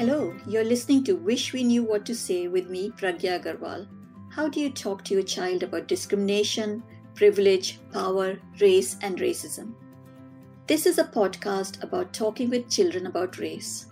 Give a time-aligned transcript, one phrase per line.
[0.00, 3.86] Hello, you're listening to Wish We Knew What to Say with me, Pragya Agarwal.
[4.30, 6.82] How do you talk to your child about discrimination,
[7.14, 9.74] privilege, power, race, and racism?
[10.66, 13.88] This is a podcast about talking with children about race.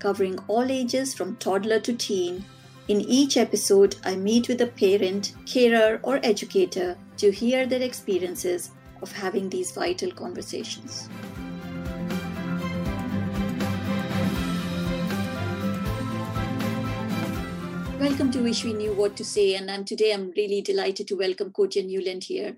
[0.00, 2.44] Covering all ages from toddler to teen,
[2.88, 8.72] in each episode, I meet with a parent, carer, or educator to hear their experiences
[9.00, 11.08] of having these vital conversations.
[17.98, 19.54] Welcome to Wish We Knew What to Say.
[19.54, 22.54] And I'm, today I'm really delighted to welcome Courttia Newland here.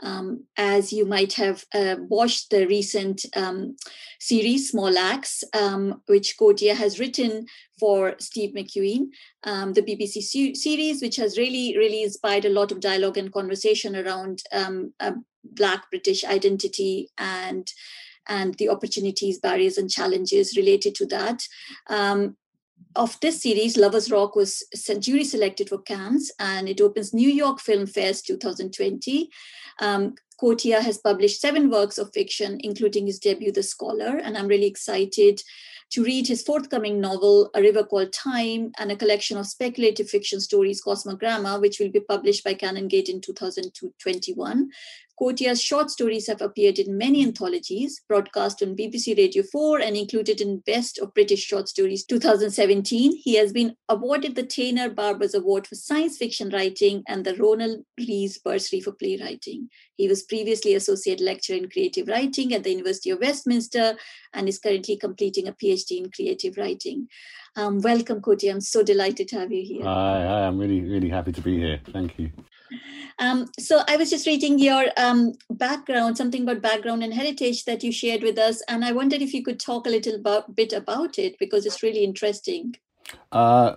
[0.00, 3.76] Um, as you might have uh, watched the recent um,
[4.20, 7.46] series, Small Axe, um, which Courttia has written
[7.80, 9.06] for Steve McQueen,
[9.44, 13.32] um, the BBC su- series, which has really, really inspired a lot of dialogue and
[13.32, 14.92] conversation around um,
[15.42, 17.72] Black British identity and
[18.28, 21.42] and the opportunities, barriers, and challenges related to that.
[21.88, 22.36] Um,
[22.96, 24.64] of this series, Lovers Rock was
[25.00, 29.30] jury selected for Cannes and it opens New York Film Fest 2020.
[29.80, 34.48] Um, Courttia has published seven works of fiction, including his debut, The Scholar, and I'm
[34.48, 35.40] really excited
[35.92, 40.40] to read his forthcoming novel, A River Called Time, and a collection of speculative fiction
[40.40, 44.70] stories, Cosmogramma, which will be published by Canongate in 2021.
[45.22, 50.40] Courttia's short stories have appeared in many anthologies, broadcast on BBC Radio 4 and included
[50.40, 53.16] in Best of British Short Stories 2017.
[53.22, 57.84] He has been awarded the Tayner Barbers Award for Science Fiction Writing and the Roland
[57.96, 59.68] Rees Bursary for Playwriting.
[59.94, 63.94] He was previously Associate Lecturer in Creative Writing at the University of Westminster
[64.34, 67.06] and is currently completing a PhD in Creative Writing.
[67.54, 68.50] Um, welcome, Courttia.
[68.50, 69.84] I'm so delighted to have you here.
[69.84, 71.80] Hi, I'm really, really happy to be here.
[71.92, 72.32] Thank you.
[73.18, 77.82] Um, so I was just reading your um, background, something about background and heritage that
[77.82, 80.72] you shared with us, and I wondered if you could talk a little about, bit
[80.72, 82.76] about it because it's really interesting.
[83.30, 83.76] Uh,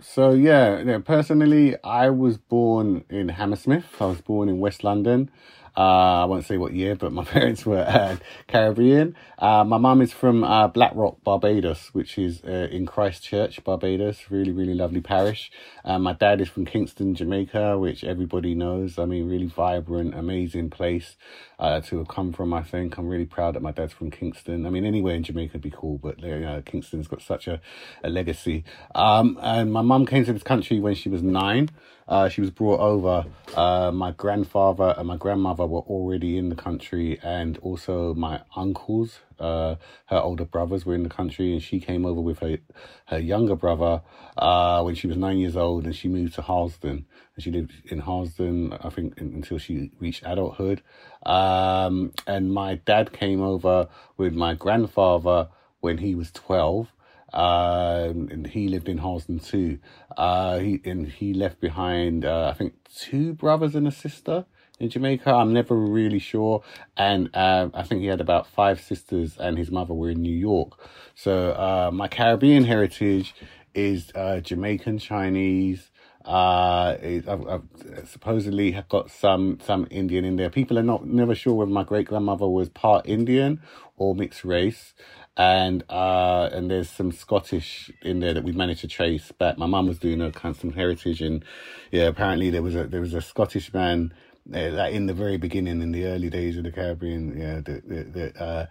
[0.00, 4.00] so yeah, yeah, personally, I was born in Hammersmith.
[4.00, 5.30] I was born in West London.
[5.78, 8.16] Uh, I won't say what year, but my parents were uh,
[8.48, 9.14] Caribbean.
[9.38, 14.24] Uh, my mum is from uh, Black Rock, Barbados, which is uh, in Christchurch, Barbados.
[14.28, 15.52] Really, really lovely parish.
[15.84, 18.98] Uh, my dad is from Kingston, Jamaica, which everybody knows.
[18.98, 21.16] I mean, really vibrant, amazing place
[21.58, 22.96] to have come from, I think.
[22.98, 24.66] I'm really proud that my dad's from Kingston.
[24.66, 27.60] I mean, anywhere in Jamaica would be cool, but you know, Kingston's got such a,
[28.04, 28.64] a legacy.
[28.94, 31.70] Um, and my mum came to this country when she was nine.
[32.06, 33.26] Uh, she was brought over.
[33.54, 39.20] Uh, my grandfather and my grandmother were already in the country, and also my uncles,
[39.38, 39.76] uh,
[40.06, 42.58] her older brothers, were in the country, and she came over with her
[43.06, 44.02] her younger brother
[44.36, 47.72] uh, when she was nine years old, and she moved to Harlesden, and she lived
[47.86, 50.82] in Harlesden, I think, until she reached adulthood.
[51.24, 55.48] Um, and my dad came over with my grandfather
[55.80, 56.92] when he was twelve
[57.32, 59.78] um, and he lived in Harlesden too.
[60.16, 64.46] Uh, he and he left behind, uh, I think, two brothers and a sister
[64.80, 65.30] in Jamaica.
[65.30, 66.62] I'm never really sure,
[66.96, 70.36] and uh, I think he had about five sisters, and his mother were in New
[70.36, 70.78] York.
[71.14, 73.34] So uh, my Caribbean heritage
[73.74, 75.90] is uh, Jamaican Chinese.
[76.24, 77.62] Uh, I've, I've
[78.04, 80.50] supposedly have got some some Indian in there.
[80.50, 83.62] People are not never sure whether my great grandmother was part Indian
[83.96, 84.94] or mixed race
[85.38, 89.56] and uh, and there's some Scottish in there that we managed to trace back.
[89.56, 91.44] My mum was doing a kind of some heritage, and
[91.92, 94.12] yeah, apparently there was a there was a Scottish man
[94.54, 97.88] uh, like in the very beginning, in the early days of the Caribbean, yeah, that
[97.88, 98.66] that, that, uh,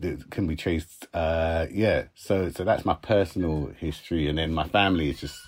[0.00, 1.06] that can be traced.
[1.14, 5.38] Uh, yeah, so so that's my personal history, and then my family is just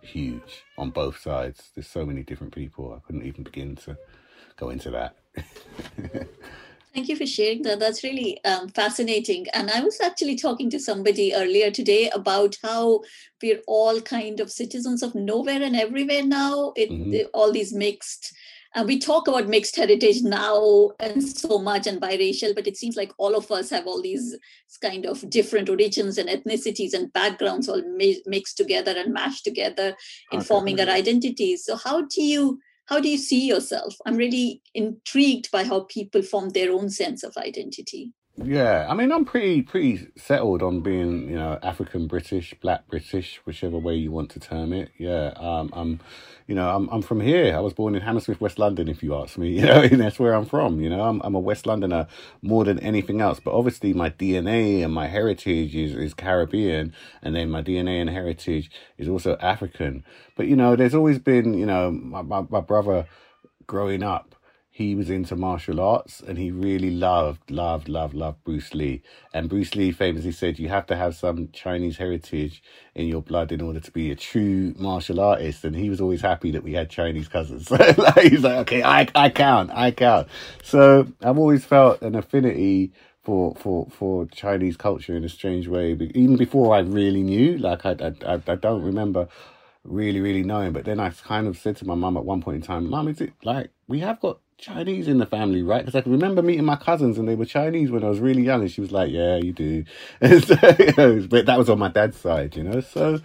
[0.00, 1.70] huge on both sides.
[1.74, 2.94] There's so many different people.
[2.94, 3.96] I couldn't even begin to
[4.56, 5.16] go into that.
[6.94, 7.78] Thank you for sharing that.
[7.78, 9.48] That's really um, fascinating.
[9.52, 13.02] And I was actually talking to somebody earlier today about how
[13.42, 16.72] we're all kind of citizens of nowhere and everywhere now.
[16.74, 17.26] It, mm-hmm.
[17.34, 18.32] all these mixed
[18.76, 22.94] uh, we talk about mixed heritage now and so much and biracial, but it seems
[22.94, 24.36] like all of us have all these
[24.82, 29.96] kind of different origins and ethnicities and backgrounds all mi- mixed together and mashed together
[30.30, 31.64] in forming our identities.
[31.64, 33.96] So how do you how do you see yourself?
[34.06, 38.12] I'm really intrigued by how people form their own sense of identity.
[38.44, 43.40] Yeah, I mean, I'm pretty pretty settled on being, you know, African British, Black British,
[43.46, 44.90] whichever way you want to term it.
[44.98, 46.00] Yeah, um, I'm,
[46.46, 47.56] you know, I'm I'm from here.
[47.56, 48.88] I was born in Hammersmith, West London.
[48.88, 50.80] If you ask me, you know, that's where I'm from.
[50.82, 52.08] You know, I'm I'm a West Londoner
[52.42, 53.40] more than anything else.
[53.40, 56.92] But obviously, my DNA and my heritage is is Caribbean,
[57.22, 60.04] and then my DNA and heritage is also African.
[60.36, 63.06] But you know, there's always been, you know, my my, my brother
[63.66, 64.35] growing up
[64.76, 69.00] he was into martial arts and he really loved, loved, loved, loved Bruce Lee.
[69.32, 72.62] And Bruce Lee famously said, You have to have some Chinese heritage
[72.94, 75.64] in your blood in order to be a true martial artist.
[75.64, 77.68] And he was always happy that we had Chinese cousins.
[78.20, 80.28] He's like, Okay, I, I count, I count.
[80.62, 85.92] So I've always felt an affinity for, for, for Chinese culture in a strange way,
[86.14, 87.56] even before I really knew.
[87.56, 89.26] Like, I, I, I don't remember
[89.84, 90.74] really, really knowing.
[90.74, 93.08] But then I kind of said to my mum at one point in time, Mum,
[93.08, 95.84] is it like we have got Chinese in the family, right?
[95.84, 98.42] Because I can remember meeting my cousins and they were Chinese when I was really
[98.42, 99.84] young, and she was like, "Yeah, you do,"
[100.20, 102.80] so, you know, but that was on my dad's side, you know.
[102.80, 103.20] So,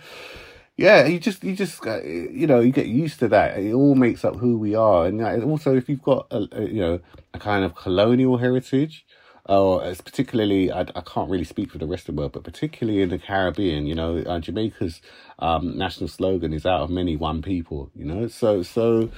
[0.76, 3.58] yeah, you just you just uh, you know you get used to that.
[3.58, 6.82] It all makes up who we are, and also if you've got a, a you
[6.82, 7.00] know
[7.34, 9.06] a kind of colonial heritage,
[9.46, 12.44] or it's particularly I, I can't really speak for the rest of the world, but
[12.44, 15.02] particularly in the Caribbean, you know, uh, Jamaica's
[15.40, 19.10] um, national slogan is "Out of many, one people." You know, so so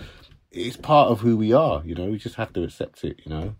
[0.53, 3.29] it's part of who we are you know we just have to accept it you
[3.29, 3.55] know.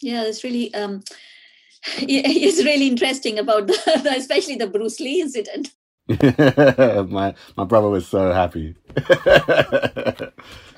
[0.00, 1.02] Yeah it's really um
[1.98, 5.72] it's really interesting about the, especially the bruce lee incident.
[7.10, 8.74] My my brother was so happy.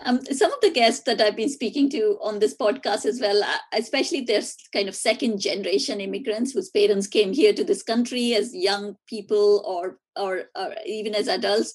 [0.05, 3.43] Um, some of the guests that I've been speaking to on this podcast as well,
[3.43, 8.35] uh, especially there's kind of second generation immigrants whose parents came here to this country
[8.35, 11.75] as young people or or, or even as adults,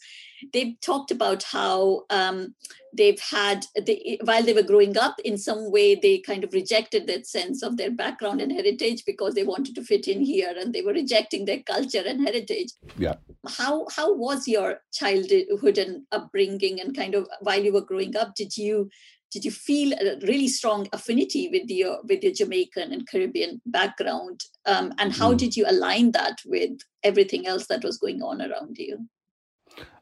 [0.54, 2.56] they've talked about how um,
[2.94, 7.08] they've had they, while they were growing up in some way they kind of rejected
[7.08, 10.74] that sense of their background and heritage because they wanted to fit in here and
[10.74, 13.16] they were rejecting their culture and heritage yeah
[13.58, 18.34] how how was your childhood and upbringing and kind of while you were growing up
[18.36, 18.90] did you
[19.32, 24.40] did you feel a really strong affinity with your with your Jamaican and Caribbean background,
[24.66, 25.38] um, and how mm.
[25.38, 26.72] did you align that with
[27.04, 29.10] everything else that was going on around you?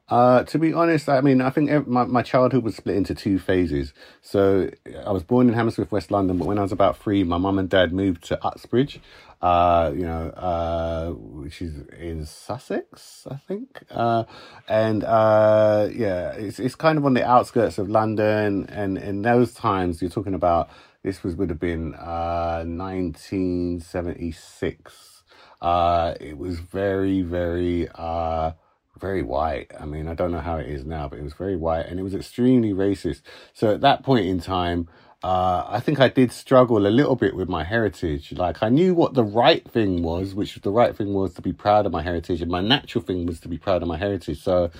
[0.06, 3.38] Uh, to be honest, I mean, I think my, my childhood was split into two
[3.38, 3.94] phases.
[4.20, 4.68] So
[5.04, 7.58] I was born in Hammersmith, West London, but when I was about three, my mum
[7.58, 9.00] and dad moved to Uxbridge,
[9.40, 13.82] uh, you know, uh, which is in Sussex, I think.
[13.90, 14.24] Uh,
[14.68, 18.66] and uh, yeah, it's it's kind of on the outskirts of London.
[18.68, 20.68] And in those times, you're talking about
[21.02, 25.22] this was would have been uh, 1976.
[25.62, 28.52] Uh, it was very, very uh,
[28.98, 29.72] very white.
[29.78, 31.98] I mean, I don't know how it is now, but it was very white and
[31.98, 33.22] it was extremely racist.
[33.52, 34.88] So at that point in time,
[35.22, 38.32] uh, I think I did struggle a little bit with my heritage.
[38.32, 41.52] Like I knew what the right thing was, which the right thing was to be
[41.52, 44.42] proud of my heritage, and my natural thing was to be proud of my heritage.
[44.42, 44.70] So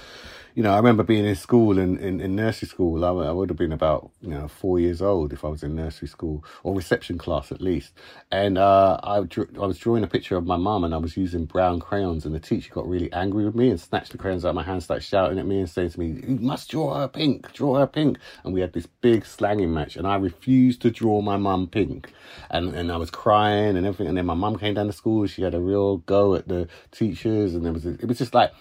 [0.55, 3.05] you know, I remember being in school in, in, in nursery school.
[3.05, 5.75] I, I, would have been about, you know, four years old if I was in
[5.75, 7.93] nursery school or reception class at least.
[8.31, 11.17] And uh, I, drew, I was drawing a picture of my mum and I was
[11.17, 12.25] using brown crayons.
[12.25, 14.63] And the teacher got really angry with me and snatched the crayons out of my
[14.63, 17.81] hand, started shouting at me and saying to me, You must draw her pink, draw
[17.81, 18.19] her pink.
[18.45, 19.97] And we had this big slanging match.
[19.97, 22.13] And I refused to draw my mum pink.
[22.51, 24.07] And, and I was crying and everything.
[24.07, 25.27] And then my mum came down to school.
[25.27, 27.57] She had a real go at the teachers.
[27.57, 28.53] And there was, a, it was just like,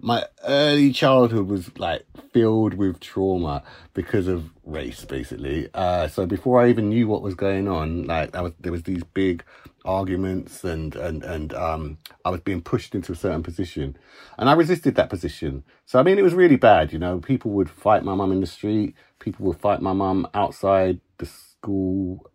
[0.00, 3.62] my early childhood was like filled with trauma
[3.94, 5.68] because of race basically.
[5.74, 9.02] Uh, so before i even knew what was going on like was, there was these
[9.14, 9.44] big
[9.84, 13.96] arguments and and and um i was being pushed into a certain position.
[14.38, 15.64] And i resisted that position.
[15.86, 17.18] So i mean it was really bad you know.
[17.20, 18.94] People would fight my mum in the street.
[19.18, 22.30] People would fight my mum outside the school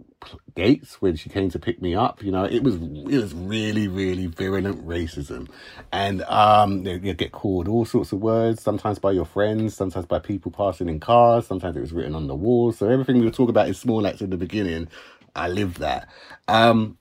[0.56, 2.24] gates when she came to pick me up.
[2.24, 5.50] You know, it was it was really really virulent racism,
[5.92, 8.62] and um, you get called all sorts of words.
[8.62, 11.48] Sometimes by your friends, sometimes by people passing in cars.
[11.48, 12.78] Sometimes it was written on the walls.
[12.78, 14.88] So everything we were talking about is Small Axe in the beginning,
[15.36, 16.08] I lived that.
[16.48, 16.98] Um,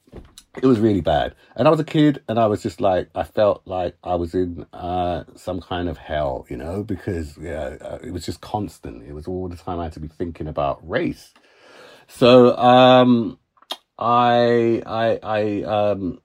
[0.56, 1.34] it was really bad.
[1.56, 4.34] And I was a kid and I was just like, I felt like I was
[4.34, 9.04] in uh, some kind of hell, you know, because yeah, uh, it was just constant.
[9.04, 11.32] It was all the time I had to be thinking about race.
[12.10, 13.38] So um,
[13.98, 16.20] I, I, I um,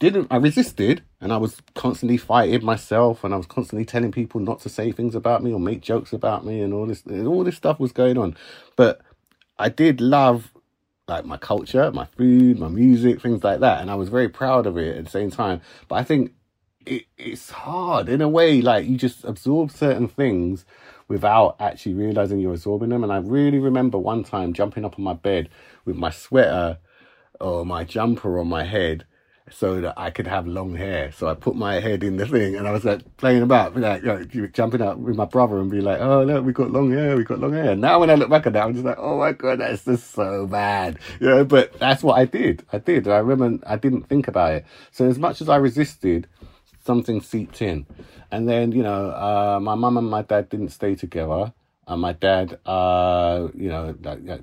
[0.00, 4.40] didn't, I resisted and I was constantly fighting myself and I was constantly telling people
[4.40, 7.44] not to say things about me or make jokes about me and all this, all
[7.44, 8.36] this stuff was going on.
[8.76, 9.00] But
[9.56, 10.52] I did love
[11.06, 13.80] like my culture, my food, my music, things like that.
[13.80, 15.60] And I was very proud of it at the same time.
[15.86, 16.32] But I think
[16.86, 20.64] it, it's hard in a way, like you just absorb certain things
[21.08, 23.02] without actually realizing you're absorbing them.
[23.04, 25.48] And I really remember one time jumping up on my bed
[25.84, 26.78] with my sweater
[27.40, 29.04] or my jumper on my head
[29.50, 31.12] so that I could have long hair.
[31.12, 34.02] So I put my head in the thing and I was like playing about, like
[34.02, 37.16] know, jumping up with my brother and be like, oh, look, we got long hair,
[37.16, 37.76] we got long hair.
[37.76, 40.12] Now when I look back at that, I'm just like, oh my God, that's just
[40.12, 40.98] so bad.
[41.20, 42.64] You know, but that's what I did.
[42.72, 43.06] I did.
[43.06, 44.66] I remember I didn't think about it.
[44.92, 46.26] So as much as I resisted,
[46.84, 47.86] something seeped in.
[48.30, 51.52] And then, you know, uh, my mum and my dad didn't stay together.
[51.86, 53.94] And my dad, uh, you know,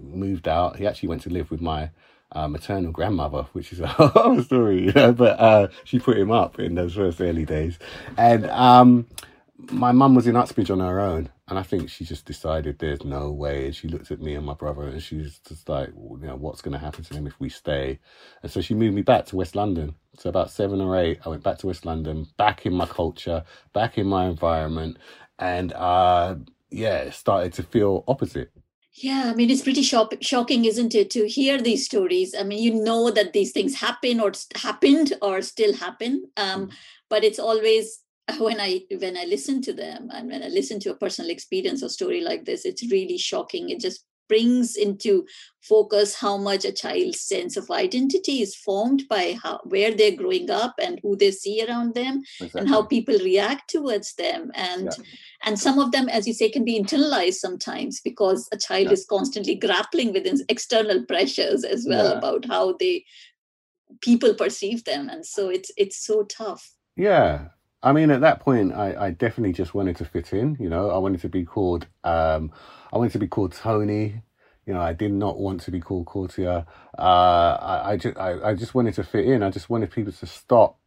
[0.02, 0.78] moved out.
[0.78, 1.90] He actually went to live with my
[2.34, 6.32] uh, maternal grandmother, which is a whole story, you know, but uh, she put him
[6.32, 7.80] up in those first early days.
[8.18, 9.08] And um,
[9.58, 13.04] my mum was in Uxbridge on her own, and I think she just decided there's
[13.04, 13.66] no way.
[13.66, 16.38] And she looked at me and my brother, and she was just like, you know,
[16.38, 18.00] what's going to happen to him if we stay?
[18.42, 19.94] And so she moved me back to West London.
[20.18, 23.44] So about seven or eight, I went back to West London, back in my culture,
[23.74, 24.98] back in my environment,
[25.40, 26.36] and uh,
[26.70, 28.52] yeah, started to feel opposite
[28.94, 32.36] yeah, I mean, it's pretty shock- shocking, isn't it, to hear these stories?
[32.38, 36.74] I mean, you know that these things happen or happened or still happen, um, mm.
[37.10, 38.02] but it's always
[38.40, 41.84] when I when I listen to them and when I listen to a personal experience
[41.84, 42.94] or story like this, it's mm-hmm.
[42.94, 43.70] really shocking.
[43.70, 45.26] It just brings into
[45.62, 50.50] focus how much a child's sense of identity is formed by how where they're growing
[50.50, 52.62] up and who they see around them exactly.
[52.62, 55.04] and how people react towards them and yeah.
[55.44, 58.94] and some of them as you say can be internalized sometimes because a child yeah.
[58.94, 62.18] is constantly grappling with external pressures as well yeah.
[62.18, 63.04] about how they
[64.00, 67.50] people perceive them and so it's it's so tough yeah
[67.84, 70.56] I mean, at that point, I, I definitely just wanted to fit in.
[70.60, 72.52] You know, I wanted to be called um,
[72.94, 74.22] I wanted to be called Tony.
[74.66, 76.68] You know, I did not want to be called Courttia.
[76.98, 79.42] Uh, I, I just, I, I just wanted to fit in.
[79.42, 80.78] I just wanted people to stop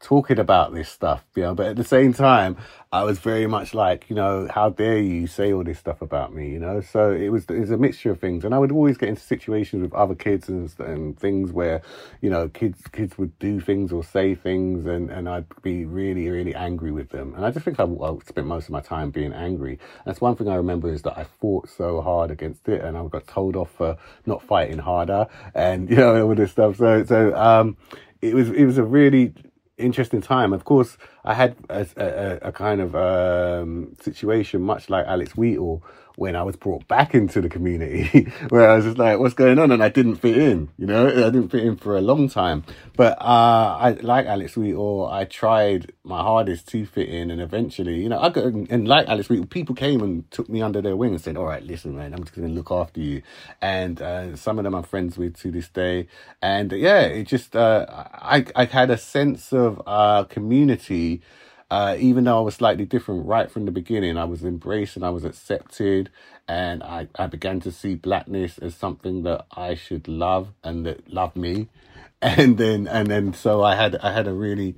[0.00, 2.56] talking about this stuff, you know, but at the same time,
[2.92, 6.32] I was very much like, you know, how dare you say all this stuff about
[6.32, 6.80] me, you know?
[6.80, 8.44] So it was, it was a mixture of things.
[8.44, 11.82] And I would always get into situations with other kids and, and things where,
[12.22, 16.28] you know, kids, kids would do things or say things and, and I'd be really,
[16.28, 17.34] really angry with them.
[17.34, 19.72] And I just think I, I spent most of my time being angry.
[19.72, 22.96] And That's one thing I remember is that I fought so hard against it and
[22.96, 26.76] I got told off for not fighting harder and, you know, all this stuff.
[26.76, 27.76] So, so, um,
[28.22, 29.34] it was, it was a really,
[29.78, 30.52] interesting time.
[30.52, 35.82] Of course, I had a, a, a kind of um, situation much like Alex Wheatle,
[36.18, 39.58] when I was brought back into the community where I was just like, what's going
[39.60, 39.70] on?
[39.70, 42.64] And I didn't fit in, you know, I didn't fit in for a long time.
[42.96, 47.30] But uh, I like Alex Wheatle, I tried my hardest to fit in.
[47.30, 50.60] And eventually, you know, I got, and like Alex Wheatle, people came and took me
[50.60, 53.00] under their wing and said, all right, listen, man, I'm just going to look after
[53.00, 53.22] you.
[53.62, 56.08] And uh, some of them I'm friends with to this day.
[56.42, 61.22] And yeah, it just, uh, I, I had a sense of uh, community
[61.70, 65.04] uh, even though I was slightly different right from the beginning, I was embraced and
[65.04, 66.10] I was accepted,
[66.46, 71.12] and I, I began to see blackness as something that I should love and that
[71.12, 71.68] loved me,
[72.22, 74.76] and then and then so I had I had a really,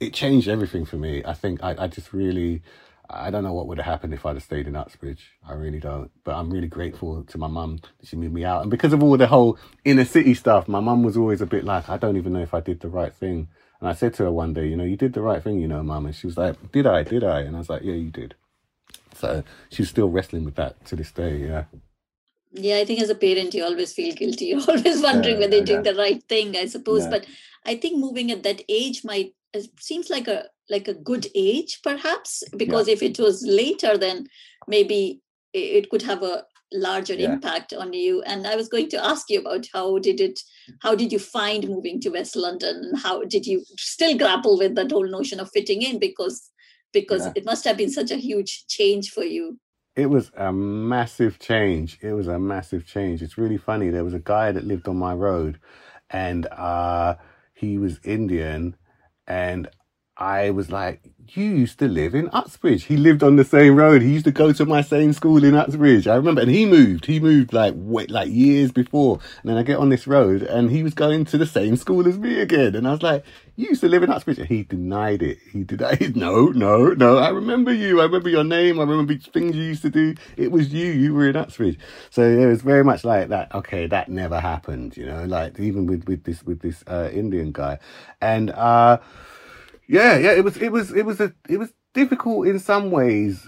[0.00, 1.22] it changed everything for me.
[1.24, 2.62] I think I, I just really.
[3.14, 5.32] I don't know what would have happened if I'd have stayed in Uxbridge.
[5.46, 6.10] I really don't.
[6.24, 8.62] But I'm really grateful to my mum that she moved me out.
[8.62, 11.64] And because of all the whole inner city stuff, my mum was always a bit
[11.64, 13.48] like, I don't even know if I did the right thing.
[13.82, 15.66] And I said to her one day, you know, you did the right thing, you
[15.66, 16.06] know, mum.
[16.06, 17.02] And she was like, did I?
[17.02, 17.40] Did I?
[17.40, 18.36] And I was like, yeah, you did.
[19.16, 21.36] So she's still wrestling with that to this day.
[21.36, 21.64] Yeah.
[22.52, 24.44] Yeah, I think as a parent, you always feel guilty.
[24.54, 27.04] You're always wondering yeah, whether you're doing the right thing, I suppose.
[27.04, 27.10] Yeah.
[27.10, 27.26] But
[27.66, 29.34] I think moving at that age might
[29.80, 32.94] seems like a like a good age, perhaps, because yeah.
[32.94, 34.28] if it was later, then
[34.68, 35.20] maybe
[35.52, 37.32] it could have a larger yeah.
[37.32, 40.40] impact on you and i was going to ask you about how did it
[40.80, 44.90] how did you find moving to west london how did you still grapple with that
[44.90, 46.50] whole notion of fitting in because
[46.92, 47.32] because yeah.
[47.36, 49.58] it must have been such a huge change for you
[49.94, 51.98] it was a massive change.
[52.00, 53.22] It was a massive change.
[53.22, 53.90] It's really funny.
[53.90, 55.60] There was a guy that lived on my road,
[56.08, 57.16] and uh,
[57.54, 58.76] he was Indian,
[59.26, 59.68] and
[60.16, 62.84] I was like, you used to live in Uxbridge.
[62.84, 64.02] He lived on the same road.
[64.02, 66.06] He used to go to my same school in Uxbridge.
[66.06, 67.06] I remember, and he moved.
[67.06, 69.20] He moved like wait, like years before.
[69.40, 72.06] And then I get on this road, and he was going to the same school
[72.06, 72.76] as me again.
[72.76, 73.24] And I was like,
[73.56, 74.38] you used to live in Uxbridge.
[74.38, 75.38] And he denied it.
[75.50, 76.16] He did denied.
[76.22, 77.16] No, no, no.
[77.16, 78.00] I remember you.
[78.00, 78.78] I remember your name.
[78.78, 80.14] I remember things you used to do.
[80.36, 80.92] It was you.
[80.92, 81.78] You were in Uxbridge.
[82.10, 83.54] So it was very much like that.
[83.54, 84.96] Okay, that never happened.
[84.96, 87.78] You know, like even with with this with this uh, Indian guy,
[88.20, 88.50] and.
[88.50, 88.98] uh
[89.92, 93.46] yeah, yeah, it was it was it was a it was difficult in some ways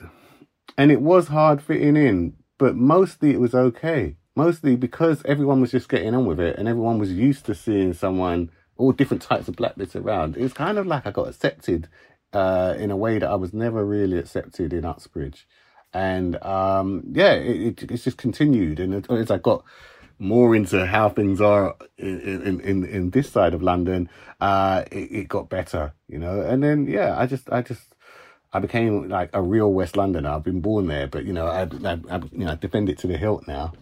[0.76, 4.16] and it was hard fitting in, but mostly it was okay.
[4.36, 7.94] Mostly because everyone was just getting on with it and everyone was used to seeing
[7.94, 10.36] someone all different types of black bits around.
[10.36, 11.88] It was kind of like I got accepted
[12.34, 15.46] uh, in a way that I was never really accepted in Uxbridge.
[15.94, 18.80] And um, yeah, it, it, just continued.
[18.80, 19.64] And as I got
[20.18, 24.08] more into how things are in in, in in this side of London,
[24.40, 26.40] uh, it, it got better, you know.
[26.40, 27.94] And then yeah, I just I just
[28.52, 30.30] I became like a real West Londoner.
[30.30, 32.98] I've been born there, but you know I I, I you know I defend it
[32.98, 33.72] to the hilt now.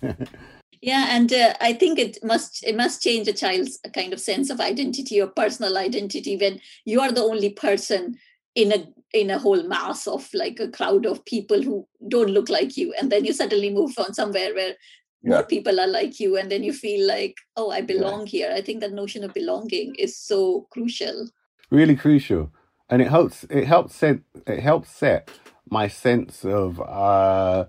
[0.80, 4.50] yeah, and uh, I think it must it must change a child's kind of sense
[4.50, 8.16] of identity or personal identity when you are the only person
[8.54, 12.48] in a in a whole mass of like a crowd of people who don't look
[12.48, 14.74] like you and then you suddenly move on somewhere where
[15.22, 15.30] yeah.
[15.30, 18.26] more people are like you and then you feel like oh i belong yeah.
[18.26, 21.28] here i think that notion of belonging is so crucial
[21.70, 22.50] really crucial
[22.88, 25.30] and it helps it helps set it helps set
[25.70, 27.64] my sense of uh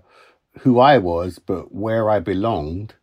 [0.60, 2.94] who i was but where i belonged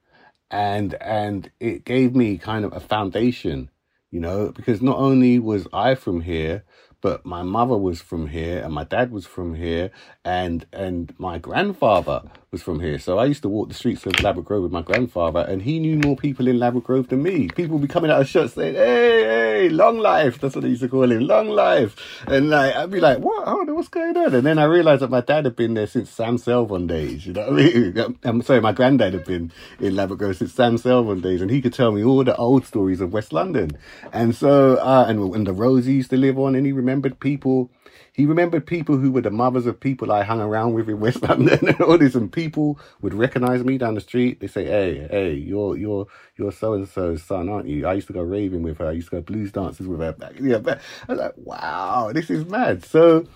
[0.52, 3.70] and and it gave me kind of a foundation
[4.12, 6.64] you know because not only was i from here
[7.06, 9.92] but my mother was from here and my dad was from here
[10.24, 12.98] and and my grandfather was from here.
[12.98, 15.78] So I used to walk the streets of Ladbroke Grove with my grandfather and he
[15.78, 17.50] knew more people in Ladbroke Grove than me.
[17.50, 20.40] People would be coming out of shots saying, Hey, hey, long life.
[20.40, 21.96] That's what they used to call him, long life.
[22.26, 23.46] And like I'd be like, What?
[23.72, 24.34] What's going on?
[24.34, 27.34] And then I realized that my dad had been there since Sam Selvon days, you
[27.34, 28.20] know what I mean?
[28.24, 31.62] I'm sorry, my granddad had been in Ladbroke Grove since Sam Selvon days and he
[31.62, 33.78] could tell me all the old stories of West London.
[34.12, 37.20] And so uh and, and the roads used to live on and he remembered remembered
[37.20, 37.70] people.
[38.14, 41.22] He remembered people who were the mothers of people I hung around with in West
[41.30, 42.16] London and all this.
[42.16, 44.40] And people would recognize me down the street.
[44.40, 48.08] They say, "Hey, hey, you're you're you're so and so's son, aren't you?" I used
[48.08, 48.88] to go raving with her.
[48.88, 50.14] I used to go blues dances with her.
[50.14, 50.36] Back.
[50.40, 53.28] Yeah, but I was like, "Wow, this is mad." So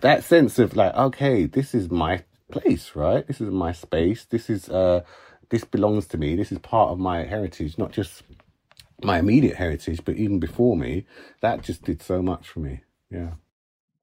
[0.00, 3.26] that sense of like, okay, this is my place, right?
[3.26, 4.24] This is my space.
[4.24, 5.02] This is uh,
[5.48, 6.36] this belongs to me.
[6.36, 8.22] This is part of my heritage, not just
[9.02, 11.04] my immediate heritage, but even before me,
[11.40, 12.80] that just did so much for me.
[13.10, 13.32] Yeah.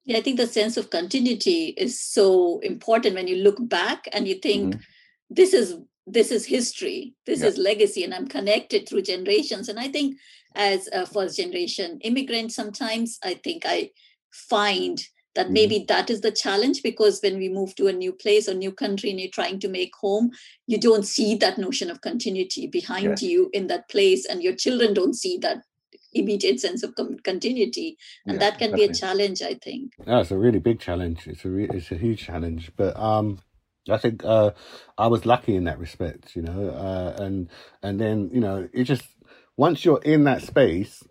[0.05, 4.27] Yeah, I think the sense of continuity is so important when you look back and
[4.27, 4.81] you think mm-hmm.
[5.29, 7.47] this is this is history, this yeah.
[7.47, 9.69] is legacy, and I'm connected through generations.
[9.69, 10.17] And I think
[10.55, 13.91] as a first generation immigrant, sometimes I think I
[14.33, 15.01] find
[15.35, 15.53] that mm-hmm.
[15.53, 18.71] maybe that is the challenge because when we move to a new place or new
[18.71, 20.31] country and you're trying to make home
[20.67, 23.27] you don't see that notion of continuity behind yeah.
[23.27, 25.63] you in that place and your children don't see that
[26.13, 28.88] immediate sense of continuity and yeah, that can definitely.
[28.88, 31.91] be a challenge i think yeah it's a really big challenge it's a re- it's
[31.91, 33.39] a huge challenge but um
[33.89, 34.52] I think uh,
[34.97, 37.49] I was lucky in that respect, you know, uh, and
[37.82, 39.04] and then you know it just
[39.58, 41.04] once you're in that space,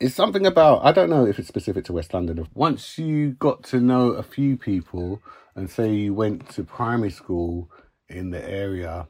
[0.00, 2.48] it's something about I don't know if it's specific to West London.
[2.54, 5.22] Once you got to know a few people,
[5.54, 7.70] and say you went to primary school
[8.08, 9.06] in the area,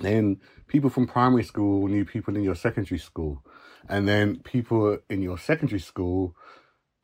[0.00, 3.44] then people from primary school knew people in your secondary school,
[3.88, 6.34] and then people in your secondary school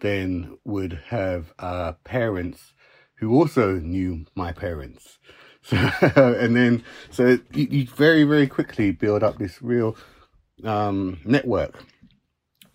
[0.01, 2.73] then would have uh, parents
[3.17, 5.19] who also knew my parents.
[5.61, 9.97] So, and then, so you, you, very, very quickly build up this real
[10.65, 11.85] um, network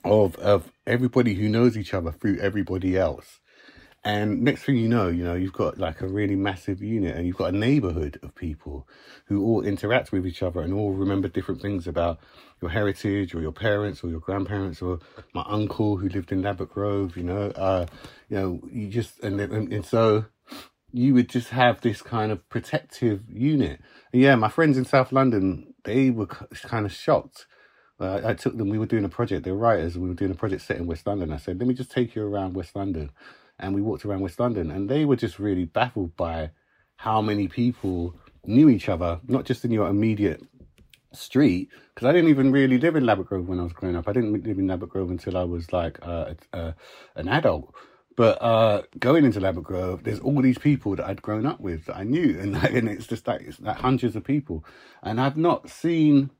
[0.03, 3.39] of of everybody who knows each other through everybody else.
[4.05, 7.25] And next thing you know, you know, you've got like a really massive unit and
[7.25, 8.85] you've got a neighborhood of people
[9.25, 12.19] who all interact with each other and all remember different things about
[12.61, 14.99] your heritage or your parents or your grandparents or
[15.33, 17.85] my uncle who lived in Ladbroke Grove, you know, uh,
[18.27, 20.25] you know, you just, and, and, and so
[20.91, 23.79] you would just have this kind of protective unit.
[24.11, 27.47] And yeah, my friends in South London, they were kind of shocked.
[28.01, 30.31] Uh, I took them, we were doing a project, they were writers, we were doing
[30.31, 31.31] a project set in West London.
[31.31, 33.11] I said, let me just take you around West London
[33.59, 36.51] and we walked around West London, and they were just really baffled by
[36.97, 40.41] how many people knew each other, not just in your immediate
[41.13, 44.07] street, because I didn't even really live in Ladbroke Grove when I was growing up.
[44.07, 46.71] I didn't live in Ladbroke Grove until I was like uh, uh,
[47.15, 47.73] an adult.
[48.15, 51.85] But uh, going into Ladbroke Grove, there's all these people that I'd grown up with
[51.85, 54.65] that I knew, and like, and it's just like it's like hundreds of people,
[55.01, 56.31] and I've not seen.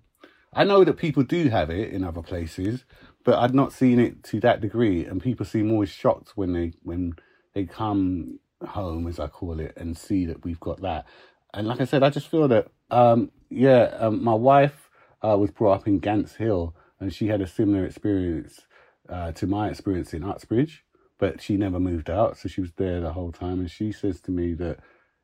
[0.56, 2.86] I know that people do have it in other places,
[3.24, 5.06] but I'd not seen it to that degree.
[5.06, 7.14] And people seem always shocked when they when
[7.54, 11.06] they come home, as I call it, and see that we've got that.
[11.54, 14.90] And like I said, I just feel that um, yeah, um, my wife
[15.22, 18.62] uh, was brought up in Gants Hill, and she had a similar experience
[19.10, 20.84] uh, to my experience in Uxbridge
[21.20, 23.60] but she never moved out, so she was there the whole time.
[23.62, 24.80] And she says to me that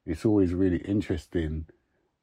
[0.05, 1.65] it's always really interesting,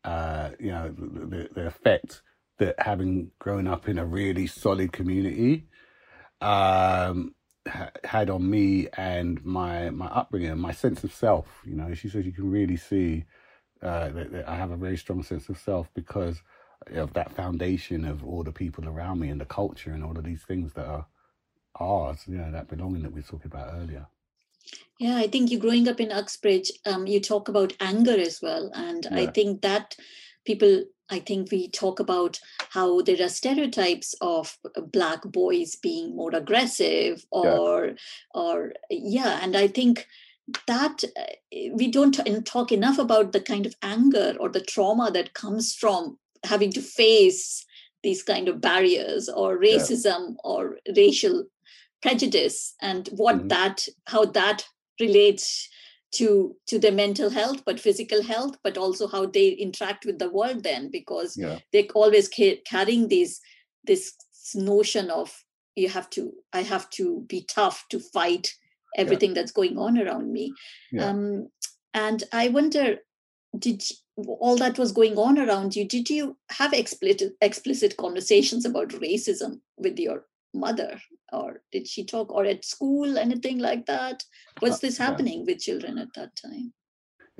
[0.04, 2.22] uh, you know, the, the effect
[2.58, 5.66] that having grown up in a really solid community
[6.40, 7.34] um,
[7.68, 11.46] ha- had on me and my my upbringing, my sense of self.
[11.64, 13.24] You know, she says you can really see
[13.82, 16.42] uh, that, that I have a very strong sense of self because
[16.92, 20.24] of that foundation of all the people around me and the culture and all of
[20.24, 21.06] these things that are
[21.80, 24.06] ours, you know, that belonging that we were talking about earlier.
[24.98, 28.70] Yeah, I think you growing up in Uxbridge, um, you talk about anger as well.
[28.74, 29.18] And yeah.
[29.18, 29.94] I think that
[30.44, 32.40] people, I think we talk about
[32.70, 34.58] how there are stereotypes of
[34.92, 37.94] black boys being more aggressive or, yeah.
[38.34, 39.38] or, yeah.
[39.42, 40.06] And I think
[40.66, 41.22] that uh,
[41.72, 46.18] we don't talk enough about the kind of anger or the trauma that comes from
[46.44, 47.64] having to face
[48.02, 50.34] these kind of barriers or racism yeah.
[50.44, 51.44] or racial
[52.02, 53.48] prejudice and what mm-hmm.
[53.48, 54.64] that how that
[55.00, 55.68] relates
[56.12, 60.30] to to their mental health but physical health but also how they interact with the
[60.30, 61.58] world then because yeah.
[61.72, 63.40] they're always ca- carrying these
[63.84, 64.14] this
[64.54, 68.52] notion of you have to i have to be tough to fight
[68.96, 69.34] everything yeah.
[69.34, 70.52] that's going on around me
[70.92, 71.08] yeah.
[71.08, 71.48] um,
[71.92, 72.96] and i wonder
[73.58, 73.82] did
[74.16, 79.60] all that was going on around you did you have explicit explicit conversations about racism
[79.76, 81.00] with your mother
[81.32, 84.22] or did she talk or at school anything like that?
[84.62, 86.72] Was uh, this happening with children at that time?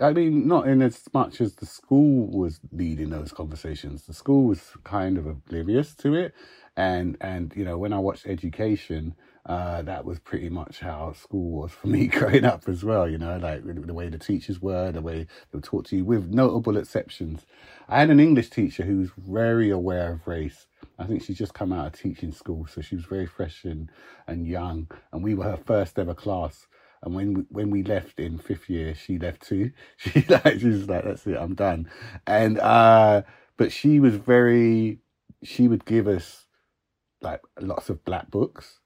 [0.01, 4.03] I mean, not in as much as the school was leading those conversations.
[4.03, 6.35] The school was kind of oblivious to it,
[6.77, 9.15] and and you know when I watched Education,
[9.47, 13.09] uh, that was pretty much how school was for me growing up as well.
[13.09, 16.05] You know, like the way the teachers were, the way they would talk to you,
[16.05, 17.47] with notable exceptions.
[17.89, 20.67] I had an English teacher who was very aware of race
[20.99, 23.91] I think she's just come out of teaching school, so she was very fresh and,
[24.27, 24.91] and young.
[25.13, 26.67] And we were her first ever class.
[27.03, 29.73] And when we, when we left in fifth year, she left too.
[29.99, 31.91] She like she was like, "That's it, I'm done."
[32.27, 33.23] And uh,
[33.57, 35.01] but she was very.
[35.43, 36.47] She would give us
[37.21, 38.81] like lots of black books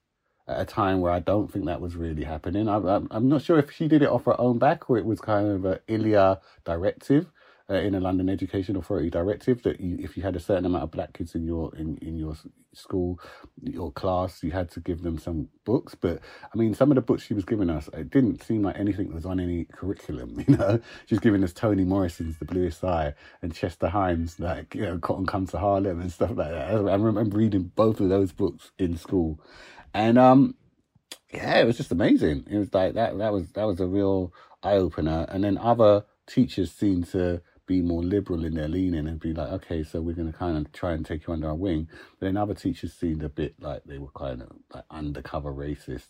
[0.51, 2.69] at a time where I don't think that was really happening.
[2.69, 5.05] I, I'm, I'm not sure if she did it off her own back or it
[5.05, 7.31] was kind of a ILEA directive
[7.71, 10.83] uh, in a London Education Authority directive that you, if you had a certain amount
[10.83, 12.35] of black kids in your in, in your
[12.73, 13.21] school,
[13.63, 15.95] your class, you had to give them some books.
[15.95, 16.21] But
[16.53, 19.15] I mean, some of the books she was giving us, it didn't seem like anything
[19.15, 20.45] was on any curriculum.
[20.51, 24.83] You know, she's giving us Toni Morrison's The Bluest Eye and Chester Himes, like you
[24.83, 26.71] know, Cotton Comes to Harlem and stuff like that.
[26.71, 29.39] I remember reading both of those books in school,
[29.95, 30.55] and um,
[31.33, 32.47] yeah, it was just amazing.
[32.51, 33.17] It was like that.
[33.19, 35.27] That was that was a real eye opener.
[35.29, 39.49] And then other teachers seemed to be more liberal in their leaning and be like,
[39.49, 41.89] okay, so we're going to kind of try and take you under our wing.
[42.19, 46.09] But then other teachers seemed a bit like they were kind of like undercover racist.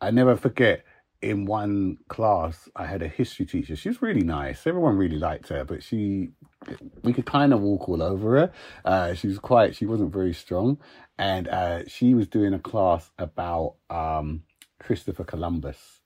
[0.00, 0.84] I never forget
[1.24, 3.76] in one class, I had a history teacher.
[3.76, 4.66] She was really nice.
[4.66, 6.30] Everyone really liked her, but she,
[7.02, 8.52] we could kind of walk all over her.
[8.84, 10.78] Uh, she was quite, she wasn't very strong.
[11.18, 14.42] And uh, she was doing a class about um,
[14.78, 16.00] Christopher Columbus.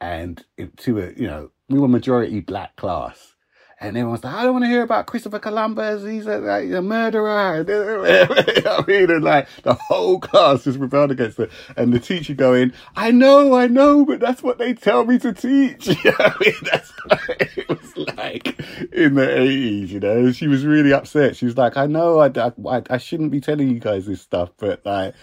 [0.00, 3.34] And it, to a, you know, we were majority black class
[3.80, 6.02] and everyone's like, I don't want to hear about Christopher Columbus.
[6.02, 7.64] He's a, like, a murderer.
[7.68, 11.50] I mean, and like the whole class just rebelled against it.
[11.76, 15.32] And the teacher going, I know, I know, but that's what they tell me to
[15.32, 15.88] teach.
[16.04, 17.20] I mean, that's what
[17.56, 18.58] it was like
[18.92, 20.32] in the 80s, you know.
[20.32, 21.36] She was really upset.
[21.36, 22.30] She was like, I know, I,
[22.68, 25.14] I, I shouldn't be telling you guys this stuff, but like,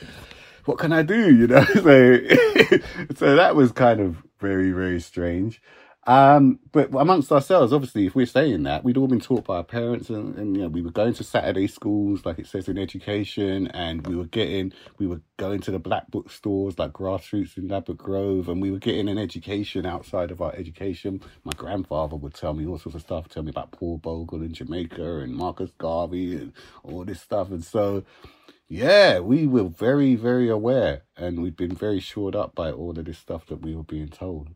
[0.64, 1.36] what can I do?
[1.36, 2.20] You know, so,
[3.16, 5.62] so that was kind of very, very strange.
[6.08, 9.64] Um, but amongst ourselves, obviously, if we're saying that, we'd all been taught by our
[9.64, 12.78] parents, and, and you know, we were going to Saturday schools, like it says in
[12.78, 17.58] education, and we were getting, we were going to the black book stores like Grassroots
[17.58, 21.22] in Ladbroke Grove, and we were getting an education outside of our education.
[21.44, 24.54] My grandfather would tell me all sorts of stuff, tell me about Paul Bogle in
[24.54, 28.04] Jamaica and Marcus Garvey and all this stuff, and so
[28.68, 33.06] yeah, we were very, very aware, and we'd been very shored up by all of
[33.06, 34.50] this stuff that we were being told.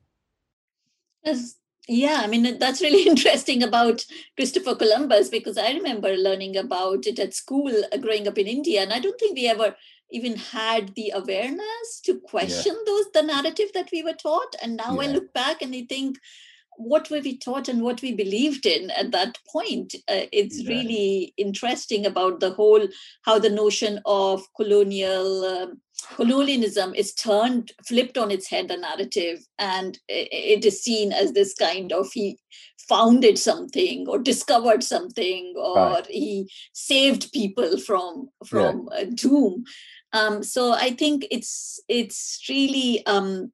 [1.24, 1.56] Yes.
[1.88, 4.06] Yeah, I mean, that's really interesting about
[4.38, 8.82] Christopher Columbus because I remember learning about it at school uh, growing up in India.
[8.82, 9.76] And I don't think we ever
[10.12, 12.84] even had the awareness to question yeah.
[12.86, 15.08] those the narrative that we were taught and now yeah.
[15.08, 16.18] i look back and i think
[16.80, 20.70] what were we taught and what we believed in at that point uh, it's yeah.
[20.70, 22.88] really interesting about the whole
[23.24, 25.82] how the notion of colonial um,
[26.16, 31.54] colonialism is turned flipped on its head the narrative and it is seen as this
[31.54, 32.38] kind of he
[32.88, 36.08] founded something or discovered something or right.
[36.08, 39.04] he saved people from from yeah.
[39.14, 39.66] doom
[40.14, 43.52] um, so i think it's it's really um,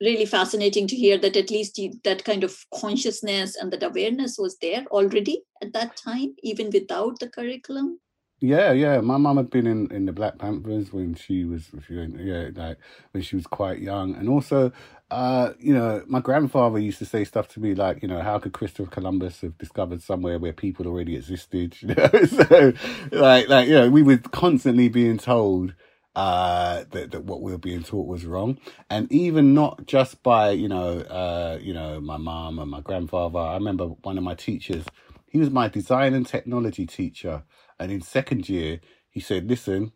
[0.00, 4.36] really fascinating to hear that at least you, that kind of consciousness and that awareness
[4.38, 7.98] was there already at that time even without the curriculum
[8.40, 9.00] yeah, yeah.
[9.02, 12.78] My mum had been in, in the Black Panthers when she was, yeah, like
[13.12, 14.72] when she was quite young, and also,
[15.10, 18.38] uh, you know, my grandfather used to say stuff to me like, you know, how
[18.38, 21.76] could Christopher Columbus have discovered somewhere where people already existed?
[21.82, 22.72] You know, so
[23.12, 25.74] like, like you know, we were constantly being told
[26.16, 28.58] uh that, that what we were being taught was wrong
[28.90, 33.38] and even not just by you know uh you know my mom and my grandfather
[33.38, 34.84] i remember one of my teachers
[35.28, 37.44] he was my design and technology teacher
[37.80, 39.92] and in second year, he said, listen,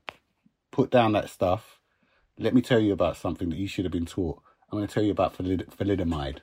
[0.73, 1.79] put down that stuff.
[2.39, 4.41] Let me tell you about something that you should have been taught.
[4.73, 6.39] I'm going to tell you about thalidomide.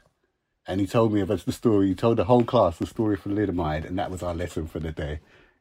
[0.67, 1.87] And he told me about the story.
[1.87, 4.79] He told the whole class the story of thalidomide, and that was our lesson for
[4.79, 5.19] the day.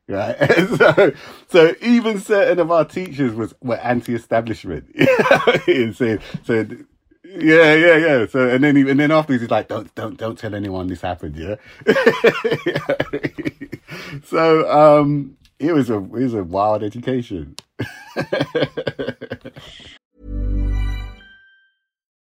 [0.09, 0.37] Right.
[0.77, 1.13] so,
[1.49, 4.93] so even certain of our teachers was were anti-establishment.
[5.95, 6.67] so, so
[7.25, 8.27] yeah, yeah, yeah.
[8.27, 11.01] So and then he, and then afterwards he's like, don't don't don't tell anyone this
[11.01, 11.57] happened, yeah.
[14.25, 17.55] so um it was a it was a wild education.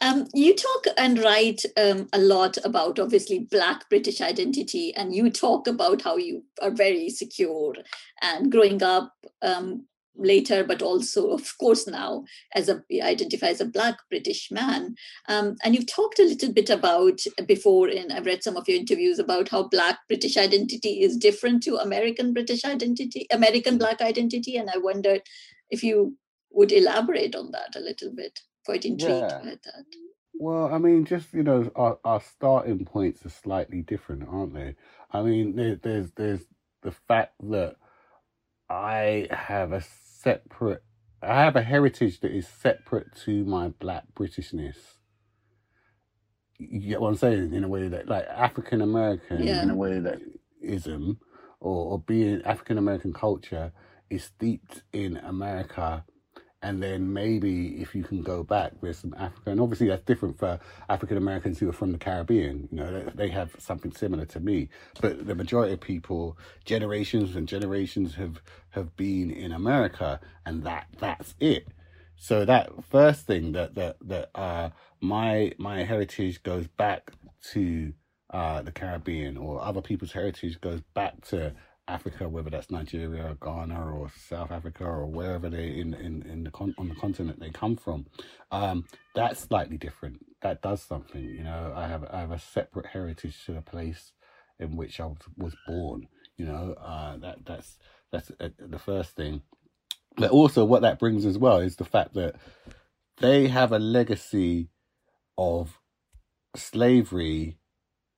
[0.00, 5.30] Um, you talk and write um, a lot about obviously Black British identity, and you
[5.30, 7.74] talk about how you are very secure
[8.20, 9.86] and growing up um,
[10.16, 14.94] later, but also, of course, now as a identify as a Black British man.
[15.28, 18.78] Um, and you've talked a little bit about before, and I've read some of your
[18.78, 24.56] interviews about how Black British identity is different to American British identity, American Black identity.
[24.56, 25.22] And I wondered
[25.70, 26.16] if you
[26.50, 28.40] would elaborate on that a little bit.
[28.64, 29.38] Quite intrigued yeah.
[29.38, 29.84] by that.
[30.34, 34.76] Well, I mean, just you know, our, our starting points are slightly different, aren't they?
[35.10, 36.44] I mean, there, there's there's
[36.82, 37.76] the fact that
[38.68, 39.82] I have a
[40.22, 40.82] separate.
[41.22, 44.76] I have a heritage that is separate to my black Britishness.
[46.58, 47.52] You get what I'm saying?
[47.54, 49.62] In a way that, like African American, yeah.
[49.62, 50.20] in a way that
[50.60, 51.18] ism
[51.60, 53.72] or, or being African American culture
[54.10, 56.04] is steeped in America
[56.62, 60.38] and then maybe if you can go back with some Africa, and obviously that's different
[60.38, 62.68] for African Americans who are from the Caribbean.
[62.70, 64.68] You know, they, have something similar to me,
[65.00, 70.86] but the majority of people, generations and generations have have been in America, and that
[70.98, 71.66] that's it.
[72.16, 74.70] So that first thing that that that uh,
[75.00, 77.10] my my heritage goes back
[77.52, 77.92] to
[78.30, 81.52] uh, the Caribbean, or other people's heritage goes back to
[81.88, 86.50] Africa, whether that's Nigeria, Ghana, or South Africa, or wherever they in in, in the
[86.50, 88.06] con- on the continent they come from,
[88.52, 90.24] um, that's slightly different.
[90.42, 91.22] That does something.
[91.22, 94.12] You know, I have I have a separate heritage to the place
[94.58, 95.18] in which I was,
[95.66, 96.08] born.
[96.38, 97.78] You know, uh, that that's
[98.12, 99.42] that's uh, the first thing.
[100.16, 102.36] But also, what that brings as well is the fact that
[103.18, 104.70] they have a legacy
[105.38, 105.78] of
[106.56, 107.58] slavery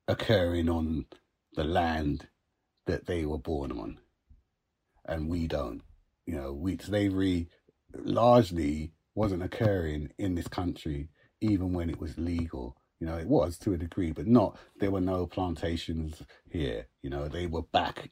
[0.09, 1.07] occurring on
[1.55, 2.29] the land
[2.87, 3.99] that they were born on,
[5.07, 5.83] and we don't.
[6.27, 7.49] You know, we slavery
[7.95, 11.09] largely wasn't occurring in this country
[11.41, 12.77] even when it was legal.
[13.01, 14.57] You know, it was to a degree, but not.
[14.81, 16.87] There were no plantations here.
[17.03, 18.11] You know, they were back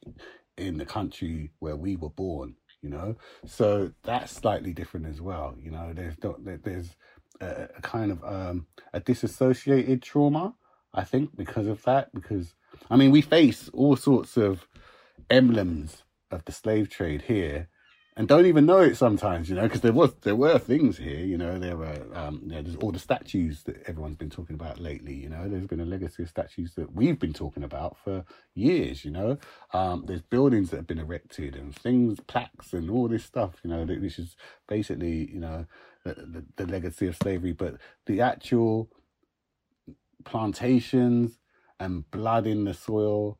[0.57, 2.55] in the country where we were born.
[2.81, 5.55] You know, so that's slightly different as well.
[5.57, 6.15] You know, there's
[6.63, 6.95] there's
[7.39, 10.53] a, a kind of um, a disassociated trauma.
[10.93, 12.53] I think because of that, because
[12.89, 14.67] I mean, we face all sorts of
[15.29, 17.69] emblems of the slave trade here
[18.15, 21.19] and don't even know it sometimes, you know, because there was there were things here,
[21.19, 24.53] you know, there were um, you know, there's all the statues that everyone's been talking
[24.53, 27.97] about lately, you know, there's been a legacy of statues that we've been talking about
[27.97, 29.37] for years, you know,
[29.73, 33.69] um, there's buildings that have been erected and things, plaques and all this stuff, you
[33.71, 34.35] know, which is
[34.67, 35.65] basically, you know,
[36.05, 38.89] the, the, the legacy of slavery, but the actual
[40.23, 41.39] plantations
[41.79, 43.37] and blood in the soil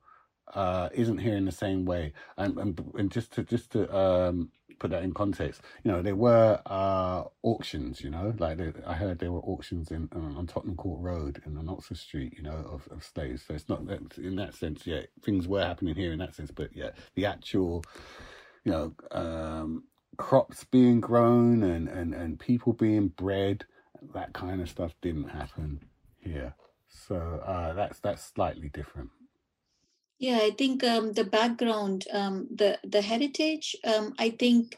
[0.54, 2.14] uh, isn't here in the same way.
[2.38, 6.16] And, and, and just to just to um, put that in context, you know, there
[6.16, 8.02] were uh, auctions.
[8.02, 11.70] You know, like I heard there were auctions in on Tottenham Court Road and on
[11.70, 12.34] Oxford Street.
[12.36, 13.44] You know, of, of slaves.
[13.48, 14.86] So it's not that in that sense.
[14.86, 16.52] Yeah, things were happening here in that sense.
[16.52, 17.84] But yeah, the actual,
[18.64, 19.86] you know, um,
[20.18, 23.66] crops being grown and and and people being bred,
[24.14, 25.86] that kind of stuff didn't happen
[26.20, 26.56] here.
[26.94, 29.10] So uh, that's that's slightly different.
[30.20, 34.78] Yeah, I think um, the background, um, the the heritage, um, I think,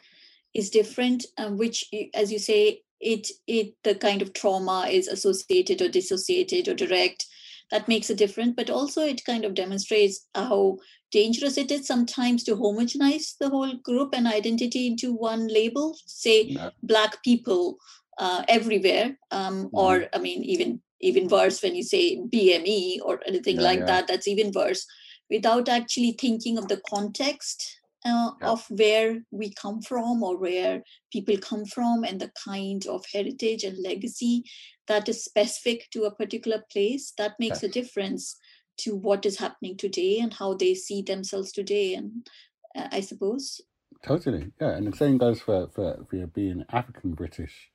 [0.54, 1.26] is different.
[1.38, 6.68] Um, which, as you say, it it the kind of trauma is associated or dissociated
[6.68, 7.26] or direct.
[7.72, 10.78] That makes a difference, but also it kind of demonstrates how
[11.12, 15.98] dangerous it is sometimes to homogenize the whole group and identity into one label.
[16.06, 17.78] Say, black people
[18.20, 19.78] uh, everywhere, um, mm-hmm.
[19.78, 23.86] or I mean, even even worse when you say BME or anything yeah, like yeah.
[23.86, 24.08] that.
[24.08, 24.86] That's even worse
[25.30, 28.50] without actually thinking of the context uh, yeah.
[28.50, 33.64] of where we come from or where people come from and the kind of heritage
[33.64, 34.44] and legacy
[34.88, 38.38] that is specific to a particular place that makes a difference
[38.78, 42.28] to what is happening today and how they see themselves today and
[42.76, 43.62] uh, i suppose
[44.04, 47.70] totally yeah and the same goes for for, for being african british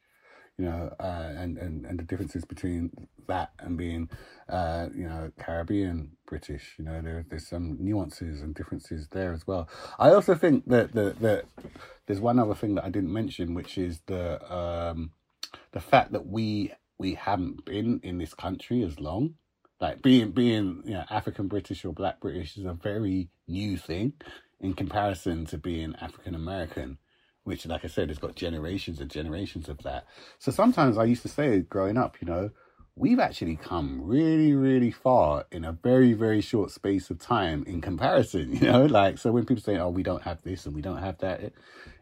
[0.59, 2.91] you know, uh, and, and, and the differences between
[3.29, 4.11] that and being,
[4.49, 6.75] uh, you know, Caribbean British.
[6.79, 9.69] You know, there, there's some nuances and differences there as well.
[9.99, 11.45] I also think that, that, that
[12.07, 15.13] there's one other thing that I didn't mention, which is the um,
[15.73, 19.35] the fact that we we haven't been in this country as long.
[19.81, 24.15] Like being being you know African British or Black British is a very new thing
[24.61, 26.99] in comparison to being African American
[27.45, 30.07] which, like I said, has got generations and generations of that.
[30.39, 32.51] So sometimes I used to say growing up, you know,
[32.97, 37.81] we've actually come really, really far in a very, very short space of time in
[37.81, 40.83] comparison, you know, like, so when people say, oh, we don't have this and we
[40.83, 41.55] don't have that, it,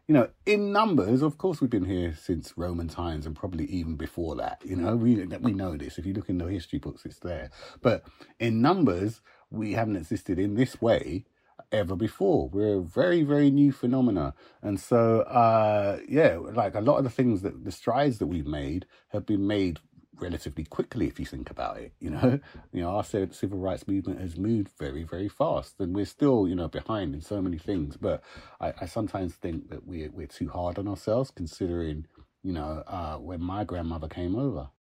[0.09, 3.95] you know, in numbers, of course, we've been here since Roman times and probably even
[3.95, 4.63] before that.
[4.65, 5.99] You know, we we know this.
[5.99, 7.51] If you look in the history books, it's there.
[7.83, 8.05] But
[8.41, 9.21] in numbers,
[9.51, 11.27] we haven't existed in this way
[11.73, 12.49] ever before.
[12.49, 14.35] We're a very, very new phenomena.
[14.63, 18.47] And so, uh, yeah, like a lot of the things that the strides that we've
[18.47, 19.81] made have been made
[20.21, 22.39] relatively quickly if you think about it you know
[22.73, 26.55] you know our civil rights movement has moved very very fast and we're still you
[26.55, 28.23] know behind in so many things but
[28.61, 32.07] i, I sometimes think that we're, we're too hard on ourselves considering
[32.43, 34.71] you know uh, when my grandmother came over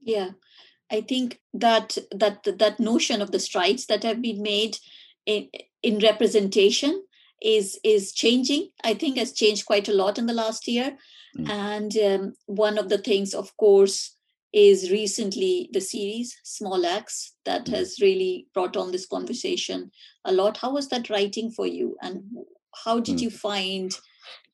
[0.00, 0.30] yeah
[0.90, 4.78] i think that that that notion of the strides that have been made
[5.26, 5.48] in,
[5.82, 7.02] in representation
[7.40, 10.96] is is changing i think has changed quite a lot in the last year
[11.36, 11.48] mm.
[11.48, 14.16] and um, one of the things of course
[14.52, 17.74] is recently the series Small Axe that mm.
[17.74, 19.90] has really brought on this conversation
[20.24, 22.24] a lot how was that writing for you and
[22.84, 23.22] how did mm.
[23.22, 23.92] you find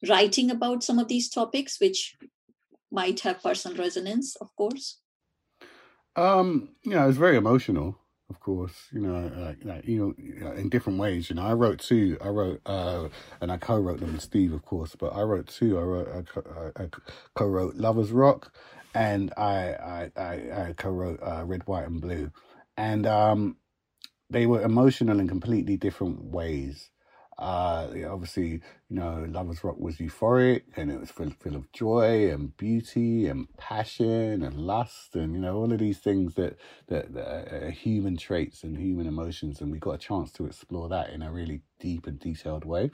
[0.08, 2.16] writing about some of these topics which
[2.90, 5.00] might have personal resonance, of course?
[6.16, 7.98] Um, you know, it's very emotional,
[8.30, 8.88] of course.
[8.92, 9.54] You know,
[9.84, 11.30] you know, in different ways.
[11.30, 12.18] You know, I wrote two.
[12.22, 13.08] I wrote, uh,
[13.40, 14.96] and I co-wrote them with Steve, of course.
[14.96, 15.78] But I wrote two.
[15.78, 16.08] I wrote,
[16.76, 16.88] I
[17.34, 18.54] co-wrote "Lovers Rock,"
[18.94, 22.30] and I, I, I, I co-wrote uh, "Red, White, and Blue,"
[22.76, 23.56] and um,
[24.30, 26.90] they were emotional in completely different ways.
[27.38, 32.30] Uh, obviously, you know, Lovers Rock was euphoric and it was full, full of joy
[32.30, 36.56] and beauty and passion and lust and, you know, all of these things that,
[36.88, 39.60] that, that are human traits and human emotions.
[39.60, 42.90] And we got a chance to explore that in a really deep and detailed way.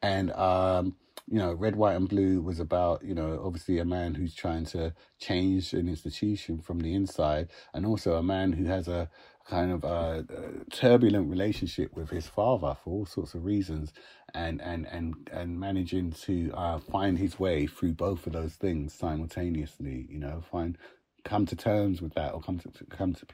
[0.00, 0.96] And, um,
[1.28, 4.66] you know, Red, White, and Blue was about, you know, obviously a man who's trying
[4.66, 9.08] to change an institution from the inside, and also a man who has a
[9.48, 13.92] kind of a, a turbulent relationship with his father for all sorts of reasons,
[14.34, 18.94] and and and and managing to uh, find his way through both of those things
[18.94, 20.06] simultaneously.
[20.10, 20.78] You know, find
[21.24, 23.26] come to terms with that, or come to come to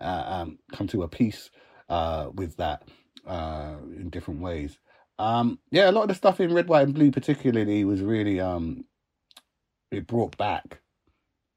[0.00, 1.50] uh, um, come to a peace
[1.88, 2.84] uh, with that
[3.26, 4.78] uh, in different ways.
[5.18, 8.40] Um, yeah, a lot of the stuff in Red, White, and Blue, particularly, was really
[8.40, 8.84] um,
[9.90, 10.80] it brought back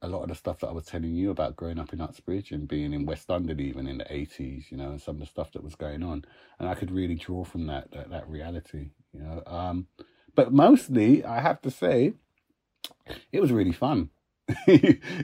[0.02, 2.52] a lot of the stuff that I was telling you about growing up in Uxbridge
[2.52, 5.28] and being in West London even in the eighties, you know, and some of the
[5.28, 6.26] stuff that was going on,
[6.60, 9.44] and I could really draw from that that, that reality, you know.
[9.46, 9.88] Um,
[10.36, 12.14] but mostly, I have to say,
[13.32, 14.10] it was really fun.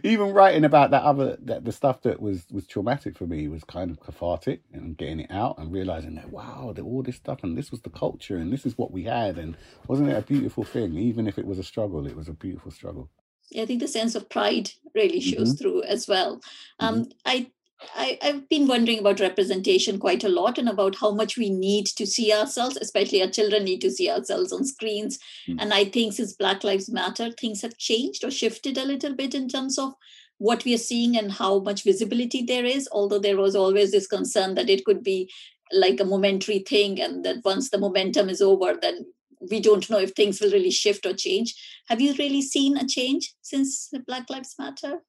[0.03, 3.63] even writing about that other that the stuff that was was traumatic for me was
[3.63, 7.57] kind of cathartic and getting it out and realizing that wow all this stuff and
[7.57, 9.57] this was the culture and this is what we had and
[9.87, 12.71] wasn't it a beautiful thing even if it was a struggle it was a beautiful
[12.71, 13.09] struggle
[13.55, 15.57] I think the sense of pride really shows mm-hmm.
[15.57, 16.41] through as well.
[16.79, 17.11] Um, mm-hmm.
[17.25, 17.51] I,
[17.95, 21.85] I I've been wondering about representation quite a lot and about how much we need
[21.97, 25.19] to see ourselves, especially our children need to see ourselves on screens.
[25.47, 25.59] Mm-hmm.
[25.59, 29.33] And I think since Black Lives Matter, things have changed or shifted a little bit
[29.35, 29.93] in terms of
[30.39, 32.89] what we are seeing and how much visibility there is.
[32.91, 35.31] Although there was always this concern that it could be
[35.71, 39.05] like a momentary thing and that once the momentum is over then
[39.39, 41.55] we don't know if things will really shift or change.
[41.87, 44.99] Have you really seen a change since Black Lives Matter,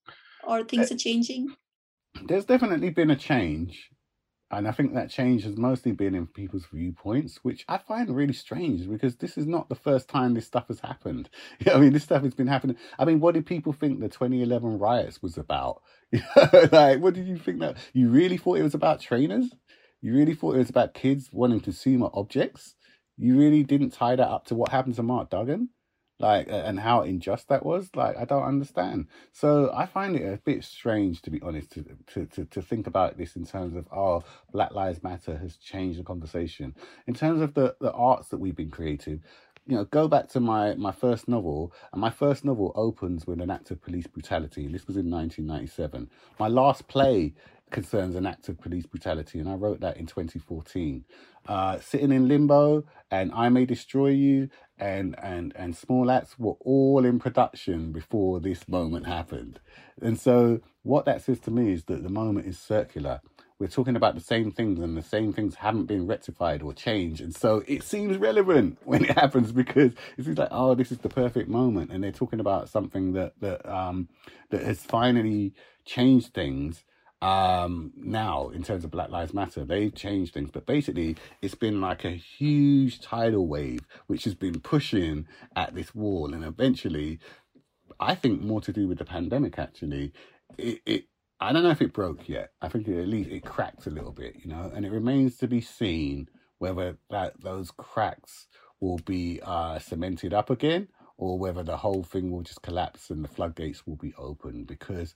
[0.45, 1.49] or things uh, are changing?
[2.27, 3.91] There's definitely been a change,
[4.51, 8.33] and I think that change has mostly been in people's viewpoints, which I find really
[8.33, 11.29] strange because this is not the first time this stuff has happened.
[11.73, 12.77] I mean, this stuff has been happening.
[12.99, 15.83] I mean, what did people think the 2011 riots was about?
[16.73, 17.77] like, what did you think that?
[17.93, 19.55] You really thought it was about trainers?
[20.01, 22.75] You really thought it was about kids wanting consumer objects?
[23.19, 25.71] You really didn't tie that up to what happened to Mark Duggan,
[26.21, 27.91] like, and how unjust that was.
[27.95, 29.07] Like, I don't understand.
[29.33, 32.87] So I find it a bit strange, to be honest, to to to, to think
[32.87, 36.75] about this in terms of oh, Black Lives Matter has changed the conversation.
[37.07, 39.23] In terms of the the arts that we've been creating,
[39.67, 43.41] you know, go back to my my first novel, and my first novel opens with
[43.41, 46.11] an act of police brutality, this was in 1997.
[46.39, 47.35] My last play
[47.71, 51.05] concerns an act of police brutality, and I wrote that in 2014.
[51.49, 56.57] Uh, Sitting in Limbo and I May Destroy You and and and Small Axe were
[56.61, 59.61] all in production before this moment happened.
[60.03, 63.21] And so what that says to me is that the moment is circular.
[63.59, 67.21] We're talking about the same things and the same things haven't been rectified or changed.
[67.21, 70.99] And so it seems relevant when it happens because it seems like, oh, this is
[70.99, 71.91] the perfect moment.
[71.93, 74.09] And they're talking about something that that um
[74.51, 75.55] that has finally
[75.87, 76.85] changed things
[77.21, 81.81] um now in terms of black lives matter they've changed things but basically it's been
[81.81, 87.19] like a huge tidal wave which has been pushing at this wall and eventually
[87.99, 90.13] i think more to do with the pandemic actually.
[90.57, 91.05] It, it
[91.41, 92.51] i don't know if it broke yet.
[92.63, 95.37] I think it, at least it cracked a little bit you know and it remains
[95.39, 98.47] to be seen whether that those cracks
[98.81, 103.25] will be uh cemented up again or whether the whole thing will just collapse and
[103.25, 105.15] the floodgates will be open because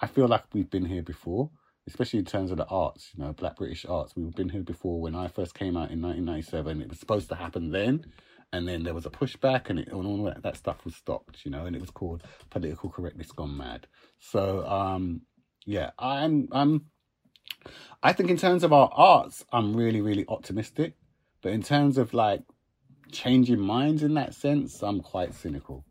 [0.00, 1.50] I feel like we've been here before,
[1.86, 4.14] especially in terms of the arts, you know, Black British arts.
[4.16, 5.00] We've been here before.
[5.00, 8.06] When I first came out in 1997, it was supposed to happen then.
[8.52, 11.44] And then there was a pushback, and, it, and all that, that stuff was stopped,
[11.44, 13.88] you know, and it was called political correctness gone mad.
[14.20, 15.22] So, um,
[15.64, 16.86] yeah, I'm, I'm,
[18.02, 20.94] I think in terms of our arts, I'm really, really optimistic.
[21.42, 22.42] But in terms of like
[23.10, 25.84] changing minds in that sense, I'm quite cynical.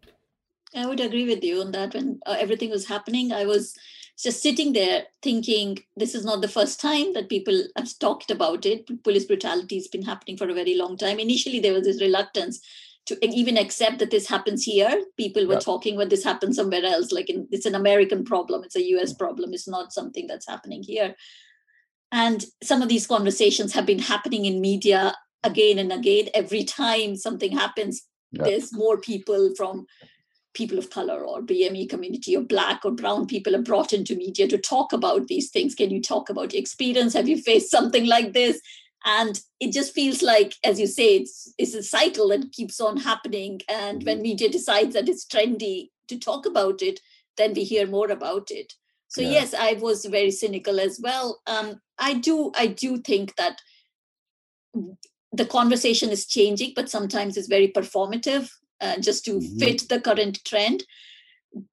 [0.76, 1.94] I would agree with you on that.
[1.94, 3.76] When uh, everything was happening, I was
[4.22, 8.66] just sitting there thinking, this is not the first time that people have talked about
[8.66, 8.90] it.
[9.04, 11.20] Police brutality has been happening for a very long time.
[11.20, 12.60] Initially, there was this reluctance
[13.08, 15.04] to even accept that this happens here.
[15.18, 15.60] People were yeah.
[15.60, 19.14] talking when this happens somewhere else, like in, it's an American problem, it's a US
[19.14, 21.16] problem, it's not something that's happening here.
[22.12, 25.14] And some of these conversations have been happening in media
[25.44, 26.30] again and again.
[26.34, 28.44] Every time something happens, yeah.
[28.44, 29.86] there's more people from
[30.56, 34.48] people of color or BME community or black or brown people are brought into media
[34.48, 35.76] to talk about these things.
[35.76, 37.14] Can you talk about your experience?
[37.14, 38.60] Have you faced something like this?
[39.06, 42.98] And it just feels like, as you say, it's it's a cycle that keeps on
[42.98, 43.62] happening.
[43.70, 44.24] And when mm-hmm.
[44.24, 47.00] media decides that it's trendy to talk about it,
[47.38, 48.74] then we hear more about it.
[49.10, 49.32] So yeah.
[49.32, 51.42] yes, I was very cynical as well.
[51.46, 53.62] Um, I do I do think that
[55.32, 58.50] the conversation is changing, but sometimes it's very performative
[58.82, 59.58] uh, just to mm-hmm.
[59.58, 60.84] fit the current trend.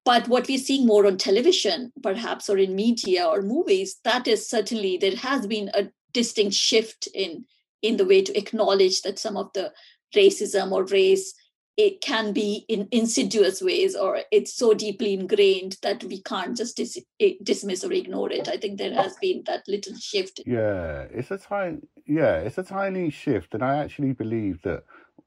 [0.05, 4.47] But what we're seeing more on television, perhaps, or in media or movies, that is
[4.47, 7.45] certainly there has been a distinct shift in
[7.81, 9.73] in the way to acknowledge that some of the
[10.15, 11.33] racism or race
[11.75, 16.77] it can be in insidious ways or it's so deeply ingrained that we can't just
[16.77, 21.05] dis- eh, dismiss or ignore it i think there has been that little shift yeah
[21.11, 24.83] it's a tiny yeah it's a tiny shift and i actually believe that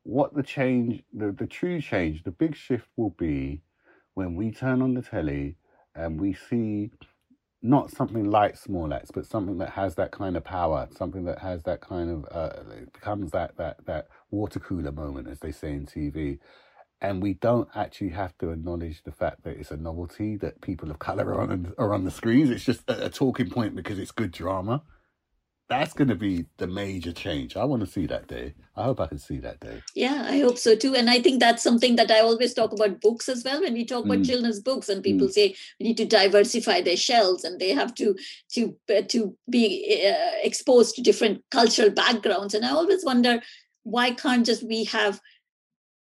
[0.07, 3.63] what the change the, the true change the big shift will be
[4.15, 5.57] when we turn on the telly
[5.97, 6.91] and we see
[7.63, 11.41] not something like small Smollett, but something that has that kind of power, something that
[11.41, 15.73] has that kind of uh, becomes that that that water cooler moment, as they say
[15.73, 16.39] in TV.
[17.03, 20.91] And we don't actually have to acknowledge the fact that it's a novelty that people
[20.91, 22.51] of color are on are on the screens.
[22.51, 24.83] It's just a, a talking point because it's good drama
[25.69, 27.57] that's going to be the major change.
[27.57, 28.55] I want to see that day.
[28.77, 29.83] I hope I can see that day.
[29.97, 30.95] Yeah, I hope so too.
[30.95, 33.61] And I think that's something that I always talk about books as well.
[33.61, 34.27] When we talk about mm.
[34.27, 35.33] children's books, and people mm.
[35.33, 38.15] say we need to diversify their shells, and they have to
[38.53, 42.55] to uh, to be uh, exposed to different cultural backgrounds.
[42.55, 43.41] And I always wonder
[43.83, 45.21] why can't just we have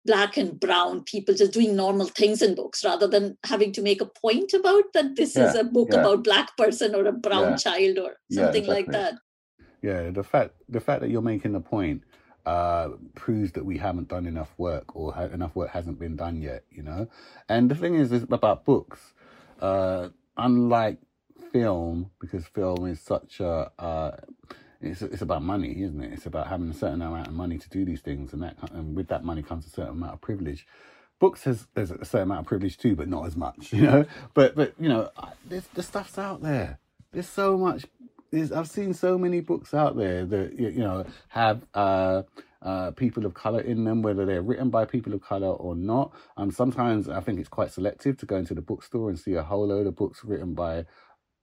[0.06, 4.02] black and brown people just doing normal things in books rather than having to make
[4.02, 6.00] a point about that this yeah, is a book yeah.
[6.00, 7.56] about black person or a brown yeah.
[7.58, 8.70] child or something exactly.
[8.70, 9.16] like that
[9.82, 12.04] yeah, the fact the fact that you're making the point
[12.46, 16.42] uh, proves that we haven't done enough work or ha- enough work hasn't been done
[16.42, 16.64] yet.
[16.72, 17.08] You know,
[17.50, 19.14] and the thing is, is about books.
[19.60, 21.00] Uh, unlike
[21.52, 24.12] film, because film is such a uh,
[24.82, 26.14] it's it's about money, isn't it?
[26.14, 28.96] It's about having a certain amount of money to do these things, and that and
[28.96, 30.68] with that money comes a certain amount of privilege.
[31.20, 34.06] Books has there's a certain amount of privilege too, but not as much, you know.
[34.34, 35.10] But but you know,
[35.46, 36.80] this the stuff's out there.
[37.12, 37.86] There's so much
[38.34, 42.24] I've seen so many books out there that you know have uh,
[42.62, 46.14] uh, people of color in them, whether they're written by people of color or not.
[46.36, 49.44] Um, sometimes I think it's quite selective to go into the bookstore and see a
[49.44, 50.86] whole load of books written by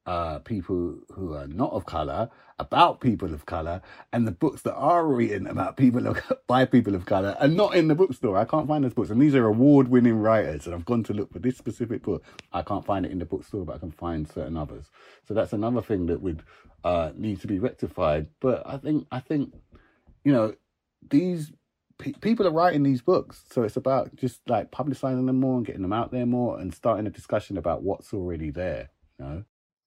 [0.07, 2.29] uh, people who are not of color
[2.59, 3.83] about people of color,
[4.13, 7.75] and the books that are written about people of, by people of color are not
[7.75, 8.37] in the bookstore.
[8.37, 10.67] I can't find those books, and these are award-winning writers.
[10.67, 12.23] And I've gone to look for this specific book.
[12.53, 14.91] I can't find it in the bookstore, but I can find certain others.
[15.27, 16.43] So that's another thing that would
[16.85, 18.29] uh, need to be rectified.
[18.41, 19.55] But I think I think
[20.23, 20.55] you know
[21.11, 21.53] these
[21.99, 25.67] pe- people are writing these books, so it's about just like publicizing them more and
[25.67, 28.91] getting them out there more, and starting a discussion about what's already there.
[29.19, 29.45] You know.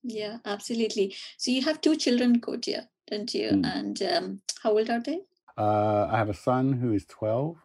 [0.08, 1.16] Yeah, absolutely.
[1.38, 3.50] So you have two children, Courttia, don't you?
[3.52, 3.76] Mm.
[3.76, 5.20] And um, how old are they?
[5.58, 7.58] Uh, I have a son who is 12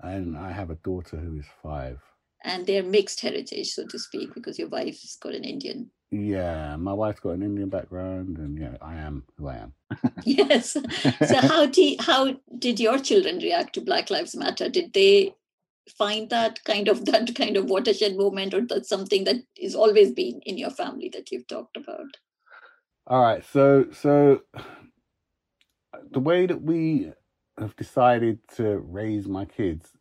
[0.00, 2.00] and I have a daughter who is five.
[2.42, 5.90] And they're mixed heritage, so to speak, because your wife's got an Indian.
[6.10, 9.72] Yeah, my wife's got an Indian background, and yeah, I am who I am.
[10.24, 10.72] yes.
[10.72, 14.68] So how did how did your children react to Black Lives Matter?
[14.68, 15.34] Did they
[15.88, 20.12] find that kind of that kind of watershed moment or that's something that is always
[20.12, 22.16] been in your family that you've talked about?
[23.06, 24.42] All right so so
[26.10, 27.12] the way that we
[27.58, 29.92] have decided to raise my kids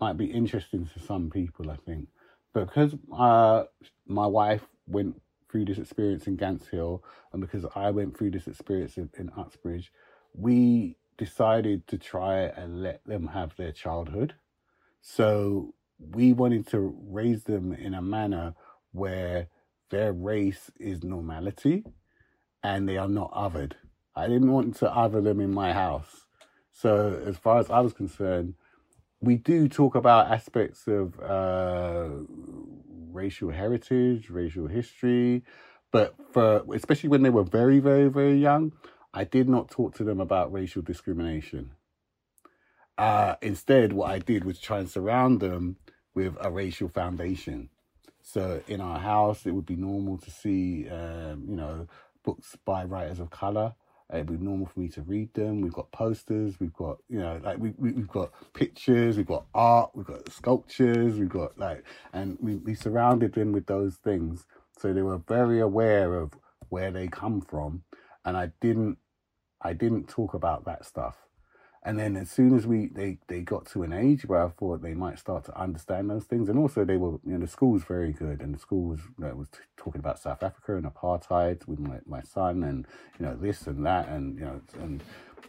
[0.00, 2.08] might be interesting to some people i think.
[2.52, 3.64] But because uh,
[4.06, 5.20] my wife went
[5.50, 9.30] through this experience in Gants Hill and because I went through this experience in, in
[9.36, 9.92] Uxbridge,
[10.34, 14.34] we decided to try and let them have their childhood
[15.06, 18.54] so we wanted to raise them in a manner
[18.92, 19.48] where
[19.90, 21.84] their race is normality
[22.62, 23.72] and they are not othered.
[24.16, 26.24] I didn't want to other them in my house.
[26.72, 28.54] So, as far as I was concerned,
[29.20, 32.08] we do talk about aspects of uh,
[33.12, 35.44] racial heritage, racial history,
[35.92, 38.72] but for especially when they were very, very, very young,
[39.12, 41.72] I did not talk to them about racial discrimination.
[42.96, 45.76] Uh, instead, what I did was try and surround them
[46.14, 47.70] with a racial foundation.
[48.22, 51.88] So in our house, it would be normal to see, um, you know,
[52.24, 53.74] books by writers of color.
[54.12, 55.60] It'd be normal for me to read them.
[55.60, 56.60] We've got posters.
[56.60, 59.16] We've got, you know, like we, we have got pictures.
[59.16, 59.90] We've got art.
[59.94, 61.18] We've got sculptures.
[61.18, 64.46] We've got like, and we we surrounded them with those things,
[64.78, 66.32] so they were very aware of
[66.68, 67.82] where they come from.
[68.24, 68.98] And I didn't,
[69.60, 71.23] I didn't talk about that stuff
[71.84, 74.82] and then as soon as we they they got to an age where I thought
[74.82, 77.72] they might start to understand those things, and also they were you know the school
[77.72, 80.86] was very good, and the school was you know, was talking about South Africa and
[80.86, 82.86] apartheid with my, my son, and
[83.18, 85.02] you know this and that, and you know and